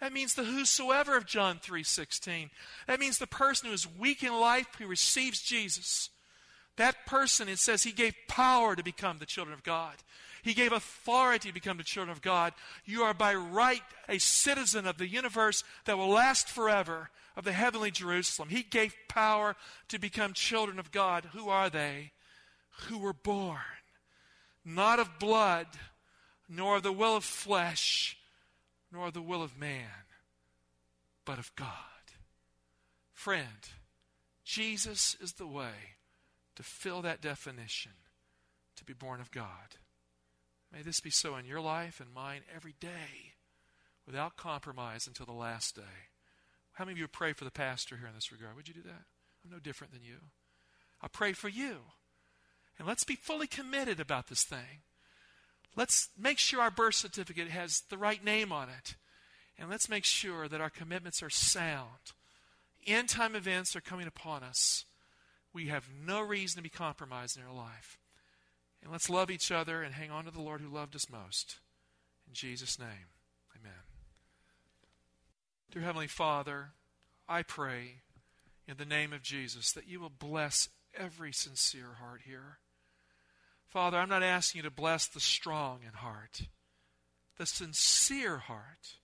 That 0.00 0.12
means 0.12 0.34
the 0.34 0.44
whosoever 0.44 1.16
of 1.16 1.26
John 1.26 1.58
3:16. 1.58 2.50
That 2.86 3.00
means 3.00 3.18
the 3.18 3.26
person 3.26 3.68
who 3.68 3.74
is 3.74 3.86
weak 3.86 4.22
in 4.22 4.38
life 4.38 4.68
who 4.78 4.86
receives 4.86 5.40
Jesus. 5.40 6.10
That 6.76 7.06
person, 7.06 7.48
it 7.48 7.58
says, 7.58 7.82
he 7.82 7.92
gave 7.92 8.14
power 8.28 8.76
to 8.76 8.82
become 8.82 9.18
the 9.18 9.24
children 9.24 9.54
of 9.54 9.62
God. 9.62 9.94
He 10.42 10.52
gave 10.52 10.72
authority 10.72 11.48
to 11.48 11.54
become 11.54 11.78
the 11.78 11.82
children 11.82 12.12
of 12.12 12.20
God. 12.20 12.52
You 12.84 13.02
are 13.04 13.14
by 13.14 13.34
right 13.34 13.82
a 14.08 14.18
citizen 14.18 14.86
of 14.86 14.98
the 14.98 15.08
universe 15.08 15.64
that 15.86 15.96
will 15.96 16.10
last 16.10 16.50
forever, 16.50 17.10
of 17.34 17.44
the 17.44 17.52
heavenly 17.52 17.90
Jerusalem. 17.90 18.50
He 18.50 18.62
gave 18.62 18.94
power 19.08 19.56
to 19.88 19.98
become 19.98 20.34
children 20.34 20.78
of 20.78 20.90
God. 20.90 21.30
Who 21.32 21.48
are 21.48 21.70
they? 21.70 22.12
Who 22.88 22.98
were 22.98 23.14
born 23.14 23.60
not 24.66 24.98
of 24.98 25.18
blood, 25.20 25.68
nor 26.48 26.78
of 26.78 26.82
the 26.82 26.92
will 26.92 27.16
of 27.16 27.24
flesh, 27.24 28.18
nor 28.92 29.10
the 29.10 29.22
will 29.22 29.42
of 29.42 29.58
man, 29.58 30.06
but 31.24 31.38
of 31.38 31.54
God. 31.56 31.70
Friend, 33.12 33.68
Jesus 34.44 35.16
is 35.20 35.32
the 35.32 35.46
way 35.46 35.96
to 36.54 36.62
fill 36.62 37.02
that 37.02 37.20
definition 37.20 37.92
to 38.76 38.84
be 38.84 38.92
born 38.92 39.20
of 39.20 39.30
God. 39.30 39.76
May 40.72 40.82
this 40.82 41.00
be 41.00 41.10
so 41.10 41.36
in 41.36 41.46
your 41.46 41.60
life 41.60 42.00
and 42.00 42.12
mine 42.12 42.42
every 42.54 42.74
day 42.80 43.34
without 44.06 44.36
compromise 44.36 45.06
until 45.06 45.26
the 45.26 45.32
last 45.32 45.74
day. 45.74 46.10
How 46.72 46.84
many 46.84 46.92
of 46.92 46.98
you 46.98 47.08
pray 47.08 47.32
for 47.32 47.44
the 47.44 47.50
pastor 47.50 47.96
here 47.96 48.06
in 48.06 48.14
this 48.14 48.30
regard? 48.30 48.54
Would 48.54 48.68
you 48.68 48.74
do 48.74 48.82
that? 48.82 49.04
I'm 49.44 49.50
no 49.50 49.58
different 49.58 49.92
than 49.92 50.02
you. 50.02 50.16
I 51.00 51.08
pray 51.08 51.32
for 51.32 51.48
you. 51.48 51.78
And 52.78 52.86
let's 52.86 53.04
be 53.04 53.16
fully 53.16 53.46
committed 53.46 54.00
about 54.00 54.28
this 54.28 54.44
thing. 54.44 54.82
Let's 55.76 56.08
make 56.18 56.38
sure 56.38 56.62
our 56.62 56.70
birth 56.70 56.94
certificate 56.94 57.48
has 57.48 57.82
the 57.90 57.98
right 57.98 58.24
name 58.24 58.50
on 58.50 58.68
it. 58.70 58.96
And 59.58 59.70
let's 59.70 59.88
make 59.88 60.04
sure 60.04 60.48
that 60.48 60.60
our 60.60 60.70
commitments 60.70 61.22
are 61.22 61.30
sound. 61.30 62.12
End 62.86 63.08
time 63.08 63.36
events 63.36 63.76
are 63.76 63.80
coming 63.80 64.06
upon 64.06 64.42
us. 64.42 64.84
We 65.52 65.66
have 65.66 65.88
no 66.04 66.20
reason 66.20 66.56
to 66.56 66.62
be 66.62 66.68
compromised 66.68 67.36
in 67.36 67.42
our 67.42 67.54
life. 67.54 67.98
And 68.82 68.92
let's 68.92 69.10
love 69.10 69.30
each 69.30 69.50
other 69.50 69.82
and 69.82 69.94
hang 69.94 70.10
on 70.10 70.24
to 70.24 70.30
the 70.30 70.40
Lord 70.40 70.60
who 70.60 70.68
loved 70.68 70.94
us 70.94 71.10
most. 71.10 71.58
In 72.26 72.34
Jesus' 72.34 72.78
name, 72.78 73.10
amen. 73.58 73.72
Dear 75.70 75.82
Heavenly 75.82 76.06
Father, 76.06 76.72
I 77.28 77.42
pray 77.42 78.02
in 78.68 78.76
the 78.76 78.84
name 78.84 79.12
of 79.12 79.22
Jesus 79.22 79.72
that 79.72 79.88
you 79.88 80.00
will 80.00 80.10
bless 80.10 80.68
every 80.94 81.32
sincere 81.32 81.96
heart 82.00 82.22
here. 82.24 82.58
Father, 83.76 83.98
I'm 83.98 84.08
not 84.08 84.22
asking 84.22 84.60
you 84.60 84.62
to 84.62 84.74
bless 84.74 85.06
the 85.06 85.20
strong 85.20 85.80
in 85.86 85.92
heart, 85.92 86.48
the 87.36 87.44
sincere 87.44 88.38
heart. 88.38 88.96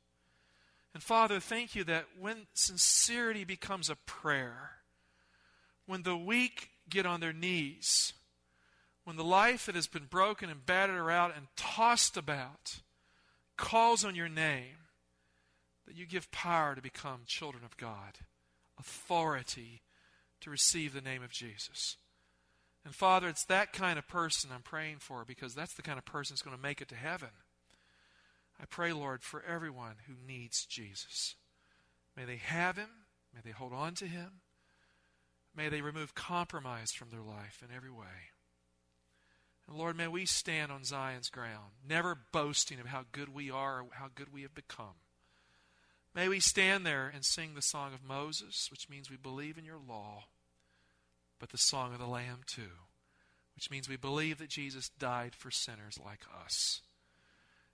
And 0.95 1.03
Father, 1.03 1.41
thank 1.41 1.75
you 1.75 1.85
that 1.85 2.07
when 2.19 2.47
sincerity 2.55 3.45
becomes 3.45 3.91
a 3.91 3.97
prayer, 3.97 4.71
when 5.85 6.05
the 6.05 6.17
weak 6.17 6.71
get 6.89 7.05
on 7.05 7.21
their 7.21 7.35
knees, 7.35 8.15
when 9.05 9.17
the 9.17 9.23
life 9.25 9.67
that 9.67 9.75
has 9.75 9.89
been 9.89 10.07
broken 10.07 10.49
and 10.49 10.65
battered 10.65 10.97
around 10.97 11.33
and 11.37 11.49
tossed 11.55 12.17
about 12.17 12.77
calls 13.59 14.07
on 14.07 14.15
your 14.15 14.31
name, 14.31 14.89
that 15.87 15.97
you 15.97 16.07
give 16.07 16.31
power 16.31 16.75
to 16.75 16.81
become 16.81 17.25
children 17.27 17.63
of 17.63 17.77
God, 17.77 18.21
authority 18.81 19.83
to 20.41 20.49
receive 20.49 20.95
the 20.95 21.03
name 21.03 21.23
of 21.23 21.31
Jesus. 21.31 21.99
And 22.85 22.95
Father, 22.95 23.29
it's 23.29 23.45
that 23.45 23.73
kind 23.73 23.99
of 23.99 24.09
person 24.09 24.51
I'm 24.53 24.63
praying 24.63 24.97
for 24.99 25.25
because 25.25 25.55
that's 25.55 25.75
the 25.75 25.83
kind 25.83 25.99
of 25.99 26.05
person 26.05 26.35
that's 26.35 26.43
going 26.43 26.57
to 26.57 26.63
make 26.63 26.81
it 26.81 26.89
to 26.89 26.97
heaven. 26.97 27.31
I 28.61 28.65
pray, 28.65 28.93
Lord, 28.93 29.23
for 29.23 29.43
everyone 29.43 29.97
who 30.07 30.15
needs 30.27 30.65
Jesus. 30.65 31.37
May 32.17 32.25
they 32.25 32.37
have 32.37 32.77
him, 32.77 32.91
may 33.35 33.41
they 33.45 33.51
hold 33.51 33.73
on 33.73 33.95
to 33.95 34.07
him, 34.07 34.41
may 35.57 35.69
they 35.69 35.81
remove 35.81 36.15
compromise 36.15 36.93
from 36.93 37.11
their 37.11 37.23
life 37.23 37.63
in 37.63 37.75
every 37.75 37.91
way. 37.91 38.31
And 39.69 39.77
Lord, 39.77 39.97
may 39.97 40.09
we 40.09 40.27
stand 40.27 40.73
on 40.73 40.85
Zion's 40.85 41.31
ground, 41.31 41.73
never 41.89 42.19
boasting 42.33 42.81
of 42.81 42.87
how 42.87 43.05
good 43.13 43.33
we 43.33 43.51
are 43.51 43.81
or 43.81 43.87
how 43.93 44.09
good 44.15 44.33
we 44.33 44.43
have 44.43 44.55
become. 44.55 44.97
May 46.15 46.29
we 46.29 46.41
stand 46.41 46.85
there 46.85 47.11
and 47.13 47.25
sing 47.25 47.55
the 47.55 47.63
song 47.63 47.95
of 47.95 48.05
Moses, 48.05 48.69
which 48.71 48.91
means 48.91 49.11
we 49.11 49.17
believe 49.17 49.57
in 49.57 49.65
your 49.65 49.79
law, 49.79 50.25
but 51.43 51.51
the 51.51 51.59
song 51.59 51.93
of 51.93 51.99
the 51.99 52.07
Lamb 52.07 52.39
too, 52.47 52.71
which 53.57 53.69
means 53.69 53.89
we 53.89 53.97
believe 53.97 54.39
that 54.39 54.49
Jesus 54.49 54.91
died 55.01 55.35
for 55.35 55.51
sinners 55.51 55.99
like 55.99 56.21
us. 56.47 56.83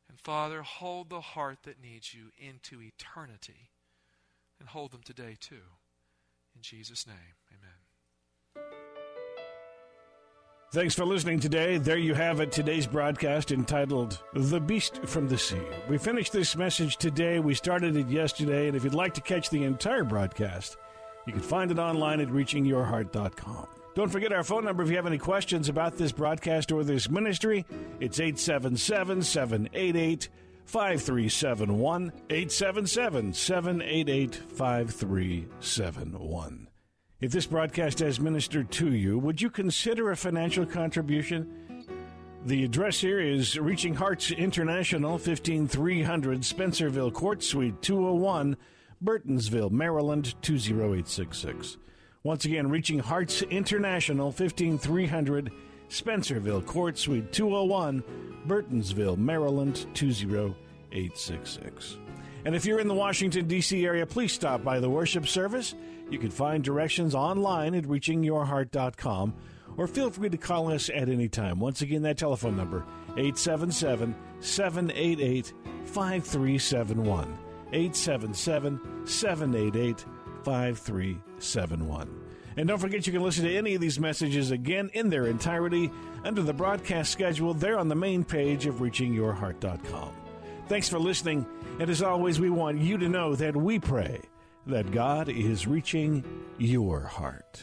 And 0.09 0.19
Father, 0.19 0.63
hold 0.63 1.11
the 1.11 1.21
heart 1.21 1.59
that 1.65 1.79
needs 1.79 2.15
you 2.15 2.31
into 2.39 2.81
eternity 2.81 3.69
and 4.59 4.71
hold 4.71 4.93
them 4.93 5.03
today 5.05 5.37
too. 5.39 5.67
In 6.57 6.63
Jesus' 6.63 7.07
name, 7.07 7.37
amen. 7.53 8.65
Thanks 10.73 10.95
for 10.95 11.05
listening 11.05 11.39
today. 11.39 11.77
There 11.77 11.99
you 11.99 12.15
have 12.15 12.41
it, 12.41 12.51
today's 12.51 12.87
broadcast 12.87 13.53
entitled 13.53 14.23
The 14.33 14.61
Beast 14.61 15.05
from 15.05 15.29
the 15.29 15.37
Sea. 15.37 15.61
We 15.91 15.99
finished 15.99 16.33
this 16.33 16.57
message 16.57 16.97
today. 16.97 17.39
We 17.39 17.53
started 17.53 17.99
it 17.99 18.09
yesterday. 18.09 18.69
And 18.69 18.77
if 18.79 18.83
you'd 18.83 18.95
like 18.95 19.13
to 19.15 19.21
catch 19.21 19.51
the 19.51 19.65
entire 19.65 20.05
broadcast, 20.05 20.79
you 21.29 21.35
can 21.35 21.43
find 21.43 21.71
it 21.71 21.79
online 21.79 22.21
at 22.21 22.29
reachingyourheart.com. 22.29 23.67
Don't 23.95 24.09
forget 24.09 24.33
our 24.33 24.43
phone 24.43 24.64
number 24.64 24.83
if 24.83 24.88
you 24.88 24.97
have 24.97 25.07
any 25.07 25.19
questions 25.19 25.69
about 25.69 25.99
this 25.99 26.11
broadcast 26.11 26.73
or 26.73 26.85
this 26.85 27.11
ministry. 27.11 27.67
It's 28.01 28.19
877 28.19 29.23
788 29.23 30.29
5371. 30.64 32.12
877 32.31 33.35
788 33.35 34.35
5371. 34.37 36.69
If 37.21 37.33
this 37.33 37.47
broadcast 37.47 37.99
has 37.99 38.21
ministered 38.21 38.71
to 38.73 38.95
you, 38.95 39.19
would 39.19 39.43
you 39.43 39.51
consider 39.51 40.11
a 40.11 40.17
financial 40.17 40.64
contribution? 40.64 41.53
The 42.47 42.64
address 42.64 43.01
here 43.01 43.19
is 43.19 43.59
Reaching 43.59 43.95
Hearts 43.95 44.31
International, 44.31 45.19
15300 45.19 46.43
Spencerville 46.43 47.12
Court 47.12 47.43
Suite 47.43 47.83
201, 47.83 48.57
Burtonsville, 49.03 49.71
Maryland 49.71 50.35
20866. 50.43 51.79
Once 52.23 52.45
again, 52.45 52.69
Reaching 52.69 52.99
Hearts 52.99 53.41
International, 53.43 54.31
15300 54.33 55.51
Spencerville 55.89 56.67
Court 56.67 56.99
Suite 56.99 57.33
201, 57.33 58.03
Burtonsville, 58.47 59.17
Maryland 59.17 59.87
20866. 59.95 61.97
And 62.45 62.55
if 62.55 62.67
you're 62.67 62.81
in 62.81 62.89
the 62.89 62.95
Washington, 62.95 63.47
D.C. 63.47 63.87
area, 63.87 64.07
please 64.07 64.33
stop 64.33 64.65
by 64.65 64.81
the 64.81 64.91
worship 64.91 65.27
service. 65.27 65.75
You 66.11 66.19
can 66.19 66.31
find 66.31 66.65
directions 66.65 67.15
online 67.15 67.75
at 67.75 67.85
reachingyourheart.com 67.85 69.35
or 69.77 69.87
feel 69.87 70.11
free 70.11 70.29
to 70.29 70.37
call 70.37 70.73
us 70.73 70.91
at 70.91 71.09
any 71.09 71.29
time. 71.29 71.61
Once 71.61 71.83
again, 71.83 72.03
that 72.03 72.19
telephone 72.19 72.57
number, 72.57 72.85
877 73.17 74.17
788 74.41 75.53
5371. 75.85 77.39
877 77.73 79.07
788 79.07 80.05
5371. 80.45 82.21
And 82.57 82.67
don't 82.67 82.79
forget 82.79 83.07
you 83.07 83.13
can 83.13 83.23
listen 83.23 83.45
to 83.45 83.57
any 83.57 83.75
of 83.75 83.81
these 83.81 84.01
messages 84.01 84.51
again 84.51 84.91
in 84.93 85.11
their 85.11 85.27
entirety 85.27 85.93
under 86.25 86.43
the 86.43 86.53
broadcast 86.53 87.13
schedule 87.13 87.55
there 87.55 87.79
on 87.79 87.89
the 87.89 87.95
main 87.95 88.25
page 88.25 88.67
of 88.67 88.77
reachingyourheart.com. 88.77 90.13
Thanks 90.67 90.89
for 90.89 90.99
listening, 90.99 91.47
and 91.79 91.89
as 91.89 92.03
always, 92.03 92.41
we 92.41 92.51
want 92.51 92.79
you 92.79 92.99
to 92.99 93.09
know 93.09 93.35
that 93.37 93.57
we 93.57 93.79
pray 93.79 94.21
that 94.67 94.91
God 94.91 95.29
is 95.29 95.67
reaching 95.67 96.25
your 96.59 97.01
heart. 97.01 97.63